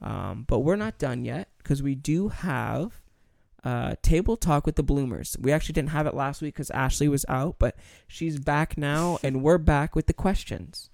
Um, 0.02 0.44
but 0.46 0.58
we're 0.60 0.76
not 0.76 0.98
done 0.98 1.24
yet 1.24 1.48
because 1.58 1.82
we 1.82 1.94
do 1.94 2.28
have 2.28 3.00
uh, 3.64 3.94
table 4.02 4.36
talk 4.36 4.66
with 4.66 4.76
the 4.76 4.82
Bloomers. 4.82 5.36
We 5.40 5.52
actually 5.52 5.72
didn't 5.72 5.90
have 5.90 6.06
it 6.06 6.14
last 6.14 6.42
week 6.42 6.54
because 6.54 6.70
Ashley 6.70 7.08
was 7.08 7.24
out, 7.28 7.56
but 7.58 7.76
she's 8.06 8.38
back 8.38 8.76
now, 8.76 9.18
and 9.22 9.42
we're 9.42 9.58
back 9.58 9.96
with 9.96 10.06
the 10.06 10.12
questions. 10.12 10.90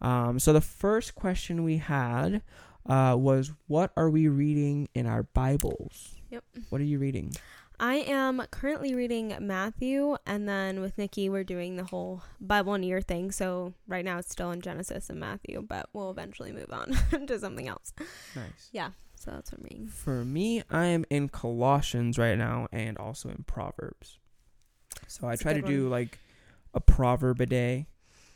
Um, 0.00 0.38
so 0.38 0.52
the 0.52 0.60
first 0.62 1.14
question 1.14 1.64
we 1.64 1.78
had 1.78 2.42
uh, 2.86 3.16
was, 3.18 3.52
"What 3.66 3.92
are 3.96 4.10
we 4.10 4.28
reading 4.28 4.88
in 4.94 5.06
our 5.06 5.22
Bibles?" 5.22 6.16
Yep. 6.30 6.44
What 6.70 6.80
are 6.80 6.84
you 6.84 6.98
reading? 6.98 7.32
I 7.80 7.96
am 7.96 8.40
currently 8.52 8.94
reading 8.94 9.34
Matthew, 9.40 10.16
and 10.26 10.48
then 10.48 10.80
with 10.80 10.96
Nikki, 10.96 11.28
we're 11.28 11.42
doing 11.44 11.74
the 11.76 11.84
whole 11.84 12.22
Bible 12.40 12.74
in 12.74 12.84
a 12.84 12.86
year 12.86 13.00
thing. 13.00 13.32
So 13.32 13.74
right 13.88 14.04
now 14.04 14.18
it's 14.18 14.30
still 14.30 14.52
in 14.52 14.60
Genesis 14.60 15.10
and 15.10 15.18
Matthew, 15.18 15.60
but 15.68 15.88
we'll 15.92 16.10
eventually 16.10 16.52
move 16.52 16.72
on 16.72 16.92
to 17.26 17.38
something 17.38 17.66
else. 17.66 17.92
Nice. 18.36 18.68
Yeah, 18.72 18.90
so 19.16 19.32
that's 19.32 19.50
what 19.50 19.58
I'm 19.58 19.64
reading. 19.64 19.86
For 19.88 20.24
me, 20.24 20.62
I 20.70 20.86
am 20.86 21.04
in 21.10 21.28
Colossians 21.28 22.16
right 22.16 22.38
now, 22.38 22.68
and 22.72 22.96
also 22.96 23.28
in 23.28 23.44
Proverbs. 23.46 24.18
So 25.08 25.26
I 25.26 25.30
That's 25.30 25.40
a 25.40 25.44
try 25.44 25.52
to 25.54 25.60
good 25.62 25.66
do 25.66 25.88
like 25.88 26.18
a 26.74 26.80
proverb 26.80 27.40
a 27.40 27.46
day, 27.46 27.86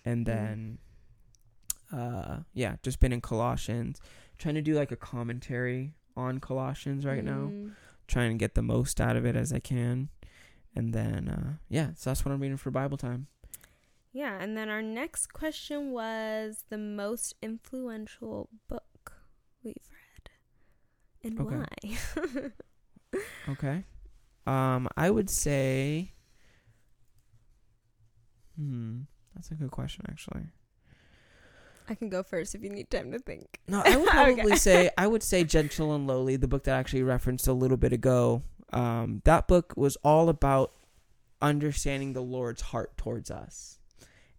and 0.04 0.22
Mhm. 0.22 0.26
then, 0.26 0.78
uh, 1.92 2.40
yeah, 2.54 2.76
just 2.82 3.00
been 3.00 3.12
in 3.12 3.20
Colossians. 3.20 4.00
Trying 4.38 4.54
to 4.54 4.62
do 4.62 4.74
like 4.74 4.92
a 4.92 4.96
commentary 4.96 5.94
on 6.16 6.38
Colossians 6.40 7.04
right 7.04 7.24
now. 7.24 7.52
Mm, 7.54 7.72
trying 8.06 8.30
to 8.30 8.38
get 8.38 8.54
the 8.54 8.62
most 8.62 9.00
out 9.00 9.16
of 9.16 9.26
it 9.26 9.36
as 9.36 9.52
I 9.52 9.58
can. 9.58 10.08
And 10.74 10.92
then, 10.94 11.28
uh, 11.28 11.52
yeah, 11.68 11.90
so 11.96 12.10
that's 12.10 12.24
what 12.24 12.32
I'm 12.32 12.40
reading 12.40 12.56
for 12.56 12.70
Bible 12.70 12.96
time. 12.96 13.26
yeah, 14.12 14.38
and 14.40 14.56
then 14.56 14.68
our 14.68 14.82
next 14.82 15.32
question 15.32 15.90
was 15.92 16.64
the 16.70 16.78
most 16.78 17.34
influential 17.42 18.48
book 18.68 19.12
we've 19.62 19.74
read 19.90 20.30
and 21.24 21.40
Okay. 21.40 21.56
why. 21.56 23.20
Okay. 23.48 23.84
Um, 24.46 24.88
I 24.96 25.10
would 25.10 25.30
say. 25.30 26.12
Hmm, 28.56 29.02
that's 29.34 29.50
a 29.50 29.54
good 29.54 29.70
question, 29.70 30.04
actually. 30.08 30.46
I 31.88 31.94
can 31.94 32.08
go 32.08 32.22
first 32.22 32.54
if 32.54 32.62
you 32.62 32.70
need 32.70 32.90
time 32.90 33.10
to 33.12 33.18
think. 33.18 33.60
No, 33.66 33.82
I 33.84 33.96
would 33.96 34.08
probably 34.10 34.42
Okay. 34.42 34.56
say 34.56 34.90
I 34.98 35.06
would 35.06 35.22
say 35.22 35.44
Gentle 35.44 35.94
and 35.94 36.06
Lowly, 36.06 36.36
the 36.36 36.48
book 36.48 36.64
that 36.64 36.74
I 36.76 36.78
actually 36.78 37.02
referenced 37.02 37.46
a 37.48 37.52
little 37.52 37.76
bit 37.76 37.92
ago. 37.92 38.42
Um, 38.72 39.22
that 39.24 39.48
book 39.48 39.72
was 39.76 39.96
all 40.04 40.28
about 40.28 40.72
understanding 41.40 42.12
the 42.12 42.20
Lord's 42.22 42.60
heart 42.62 42.96
towards 42.96 43.30
us, 43.30 43.78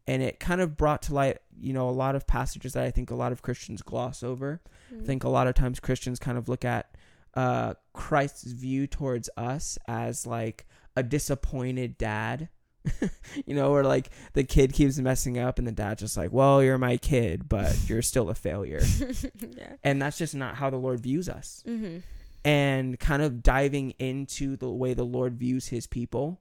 and 0.05 0.21
it 0.21 0.39
kind 0.39 0.61
of 0.61 0.77
brought 0.77 1.01
to 1.03 1.13
light, 1.13 1.39
you 1.59 1.73
know, 1.73 1.89
a 1.89 1.91
lot 1.91 2.15
of 2.15 2.27
passages 2.27 2.73
that 2.73 2.83
I 2.83 2.91
think 2.91 3.09
a 3.11 3.15
lot 3.15 3.31
of 3.31 3.41
Christians 3.41 3.81
gloss 3.81 4.21
over. 4.23 4.61
I 4.95 5.03
think 5.03 5.23
a 5.23 5.29
lot 5.29 5.47
of 5.47 5.55
times 5.55 5.79
Christians 5.79 6.19
kind 6.19 6.37
of 6.37 6.49
look 6.49 6.65
at 6.65 6.95
uh, 7.35 7.75
Christ's 7.93 8.51
view 8.51 8.87
towards 8.87 9.29
us 9.37 9.77
as 9.87 10.25
like 10.27 10.65
a 10.95 11.03
disappointed 11.03 11.97
dad. 11.97 12.49
you 13.45 13.55
know, 13.55 13.71
where 13.71 13.83
like 13.83 14.09
the 14.33 14.43
kid 14.43 14.73
keeps 14.73 14.97
messing 14.97 15.37
up 15.37 15.59
and 15.59 15.67
the 15.67 15.71
dad's 15.71 16.01
just 16.01 16.17
like, 16.17 16.31
well, 16.31 16.63
you're 16.63 16.77
my 16.77 16.97
kid, 16.97 17.49
but 17.49 17.77
you're 17.87 18.01
still 18.01 18.29
a 18.29 18.35
failure. 18.35 18.81
yeah. 19.57 19.73
and 19.83 20.01
that's 20.01 20.17
just 20.17 20.35
not 20.35 20.55
how 20.55 20.69
the 20.69 20.77
Lord 20.77 20.99
views 20.99 21.29
us. 21.29 21.63
Mm-hmm. 21.67 21.99
And 22.45 22.99
kind 22.99 23.21
of 23.21 23.43
diving 23.43 23.91
into 23.99 24.55
the 24.55 24.69
way 24.69 24.93
the 24.93 25.03
Lord 25.03 25.37
views 25.37 25.67
his 25.67 25.87
people, 25.87 26.39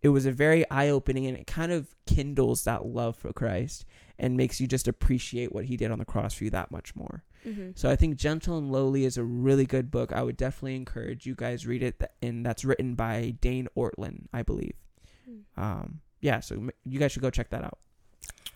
it 0.00 0.10
was 0.10 0.24
a 0.24 0.32
very 0.32 0.68
eye 0.70 0.88
opening 0.88 1.26
and 1.26 1.36
it 1.36 1.46
kind 1.46 1.72
of 1.72 1.94
kindles 2.06 2.64
that 2.64 2.86
love 2.86 3.16
for 3.16 3.32
Christ 3.32 3.84
and 4.18 4.36
makes 4.36 4.60
you 4.60 4.68
just 4.68 4.86
appreciate 4.86 5.52
what 5.52 5.64
he 5.64 5.76
did 5.76 5.90
on 5.90 5.98
the 5.98 6.04
cross 6.04 6.34
for 6.34 6.44
you 6.44 6.50
that 6.50 6.70
much 6.70 6.94
more. 6.94 7.24
Mm-hmm. 7.46 7.70
So 7.74 7.90
I 7.90 7.96
think 7.96 8.16
Gentle 8.16 8.56
and 8.56 8.70
Lowly 8.70 9.04
is 9.04 9.16
a 9.16 9.24
really 9.24 9.66
good 9.66 9.90
book. 9.90 10.12
I 10.12 10.22
would 10.22 10.36
definitely 10.36 10.76
encourage 10.76 11.26
you 11.26 11.34
guys 11.34 11.66
read 11.66 11.82
it, 11.82 12.00
and 12.22 12.46
that's 12.46 12.64
written 12.64 12.94
by 12.94 13.34
Dane 13.40 13.68
Ortlund, 13.76 14.26
I 14.32 14.42
believe. 14.42 14.74
Um, 15.56 16.00
yeah, 16.20 16.40
so 16.40 16.68
you 16.84 16.98
guys 16.98 17.12
should 17.12 17.22
go 17.22 17.30
check 17.30 17.50
that 17.50 17.64
out. 17.64 17.78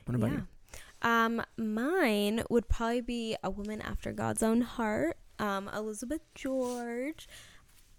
What 0.04 0.14
about 0.14 0.30
you? 0.32 0.46
Um, 1.02 1.42
mine 1.56 2.42
would 2.48 2.68
probably 2.68 3.00
be 3.00 3.36
a 3.42 3.50
woman 3.50 3.80
after 3.82 4.12
God's 4.12 4.42
own 4.42 4.60
heart. 4.62 5.16
Um, 5.38 5.68
Elizabeth 5.74 6.22
George. 6.34 7.28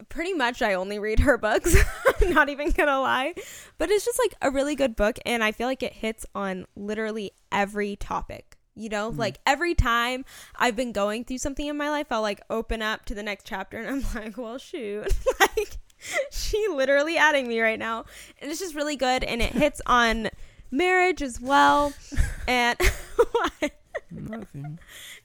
Pretty 0.10 0.34
much, 0.34 0.62
I 0.62 0.74
only 0.76 1.00
read 1.00 1.20
her 1.20 1.38
books. 1.38 1.76
I'm 2.22 2.32
not 2.32 2.50
even 2.50 2.70
gonna 2.72 3.00
lie, 3.02 3.34
but 3.78 3.90
it's 3.90 4.06
just 4.06 4.20
like 4.20 4.36
a 4.42 4.52
really 4.52 4.76
good 4.76 4.96
book, 4.96 5.18
and 5.26 5.44
I 5.44 5.52
feel 5.52 5.68
like 5.68 5.82
it 5.84 5.94
hits 5.94 6.26
on 6.36 6.66
literally 6.76 7.32
every 7.52 7.96
topic. 7.96 8.58
You 8.76 8.90
know, 8.90 9.12
Mhm. 9.12 9.18
like 9.18 9.40
every 9.48 9.74
time 9.74 10.24
I've 10.56 10.76
been 10.76 10.92
going 10.92 11.26
through 11.26 11.40
something 11.40 11.66
in 11.66 11.76
my 11.78 11.90
life, 11.90 12.08
I'll 12.12 12.22
like 12.22 12.42
open 12.50 12.84
up 12.84 13.06
to 13.06 13.16
the 13.16 13.24
next 13.24 13.46
chapter, 13.48 13.78
and 13.80 13.88
I'm 13.90 14.02
like, 14.24 14.38
well, 14.38 14.60
shoot, 14.60 15.12
like 15.40 15.78
she 16.32 16.68
literally 16.70 17.18
adding 17.18 17.48
me 17.48 17.60
right 17.60 17.80
now, 17.80 18.06
and 18.40 18.50
it's 18.52 18.60
just 18.60 18.76
really 18.76 18.96
good, 18.96 19.24
and 19.24 19.42
it 19.42 19.52
hits 19.54 19.82
on 19.86 20.30
marriage 20.72 21.22
as 21.22 21.40
well, 21.42 21.94
and 22.48 22.78
what? 23.32 23.72
Nothing. 24.10 24.80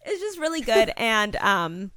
it's 0.04 0.20
just 0.20 0.38
really 0.40 0.60
good 0.60 0.92
and 0.96 1.36
um 1.36 1.92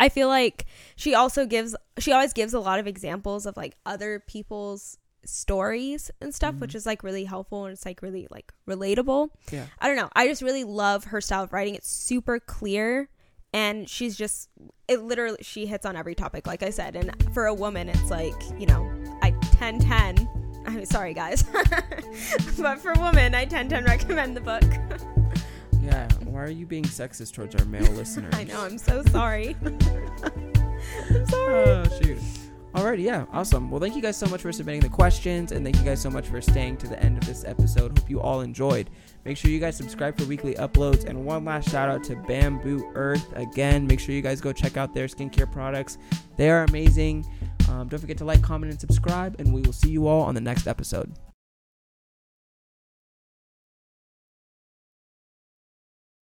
i 0.00 0.08
feel 0.08 0.26
like 0.26 0.66
she 0.96 1.14
also 1.14 1.46
gives 1.46 1.76
she 1.98 2.10
always 2.10 2.32
gives 2.32 2.54
a 2.54 2.58
lot 2.60 2.80
of 2.80 2.88
examples 2.88 3.46
of 3.46 3.56
like 3.56 3.76
other 3.86 4.18
people's 4.18 4.98
stories 5.24 6.10
and 6.20 6.34
stuff 6.34 6.56
which 6.56 6.72
Mhm. 6.72 6.76
is 6.76 6.86
like 6.86 7.04
really 7.04 7.22
helpful 7.24 7.64
and 7.66 7.72
it's 7.72 7.86
like 7.86 8.02
really 8.02 8.26
like 8.32 8.52
relatable 8.68 9.28
Yeah. 9.52 9.66
i 9.80 9.86
don't 9.86 9.96
know 9.96 10.08
i 10.14 10.26
just 10.26 10.42
really 10.42 10.64
love 10.64 11.04
her 11.04 11.20
style 11.20 11.44
of 11.44 11.52
writing 11.52 11.76
it's 11.76 11.88
super 11.88 12.40
clear 12.40 13.08
and 13.52 13.88
she's 13.88 14.16
just 14.16 14.48
it 14.88 15.02
literally 15.02 15.38
she 15.42 15.66
hits 15.66 15.84
on 15.86 15.96
every 15.96 16.14
topic 16.14 16.46
like 16.46 16.62
i 16.62 16.70
said 16.70 16.96
and 16.96 17.10
for 17.34 17.46
a 17.46 17.54
woman 17.54 17.88
it's 17.88 18.10
like 18.10 18.34
you 18.58 18.66
know 18.66 18.90
i 19.22 19.30
10 19.52 19.78
10 19.80 20.28
i 20.66 20.70
mean 20.70 20.86
sorry 20.86 21.14
guys 21.14 21.42
but 22.58 22.78
for 22.78 22.92
women 22.94 23.34
i 23.34 23.44
10 23.44 23.68
10 23.68 23.84
recommend 23.84 24.36
the 24.36 24.40
book 24.40 24.62
Yeah. 25.82 26.08
Why 26.26 26.42
are 26.42 26.48
you 26.48 26.64
being 26.64 26.84
sexist 26.84 27.32
towards 27.32 27.56
our 27.56 27.64
male 27.64 27.90
listeners? 27.92 28.32
i 28.36 28.44
know 28.44 28.60
i'm 28.60 28.78
so 28.78 29.02
sorry 29.04 29.56
i'm 29.64 29.80
sorry 29.80 30.08
Oh 31.32 31.84
shoot. 32.02 32.18
Alrighty, 32.74 33.02
yeah, 33.02 33.26
awesome. 33.32 33.70
Well, 33.70 33.80
thank 33.80 33.94
you 33.94 34.00
guys 34.00 34.16
so 34.16 34.26
much 34.26 34.40
for 34.40 34.50
submitting 34.50 34.80
the 34.80 34.88
questions, 34.88 35.52
and 35.52 35.62
thank 35.62 35.76
you 35.76 35.84
guys 35.84 36.00
so 36.00 36.08
much 36.08 36.26
for 36.26 36.40
staying 36.40 36.78
to 36.78 36.88
the 36.88 37.00
end 37.02 37.18
of 37.18 37.26
this 37.26 37.44
episode. 37.44 37.98
Hope 37.98 38.08
you 38.08 38.18
all 38.20 38.40
enjoyed. 38.40 38.88
Make 39.26 39.36
sure 39.36 39.50
you 39.50 39.60
guys 39.60 39.76
subscribe 39.76 40.18
for 40.18 40.24
weekly 40.24 40.54
uploads, 40.54 41.04
and 41.04 41.26
one 41.26 41.44
last 41.44 41.68
shout 41.68 41.90
out 41.90 42.02
to 42.04 42.16
Bamboo 42.16 42.90
Earth. 42.94 43.30
Again, 43.36 43.86
make 43.86 44.00
sure 44.00 44.14
you 44.14 44.22
guys 44.22 44.40
go 44.40 44.54
check 44.54 44.78
out 44.78 44.94
their 44.94 45.06
skincare 45.06 45.50
products. 45.52 45.98
They 46.38 46.48
are 46.48 46.64
amazing. 46.64 47.26
Um, 47.68 47.88
don't 47.88 48.00
forget 48.00 48.16
to 48.18 48.24
like, 48.24 48.40
comment, 48.40 48.72
and 48.72 48.80
subscribe, 48.80 49.38
and 49.38 49.52
we 49.52 49.60
will 49.60 49.74
see 49.74 49.90
you 49.90 50.06
all 50.06 50.22
on 50.22 50.34
the 50.34 50.40
next 50.40 50.66
episode. 50.66 51.12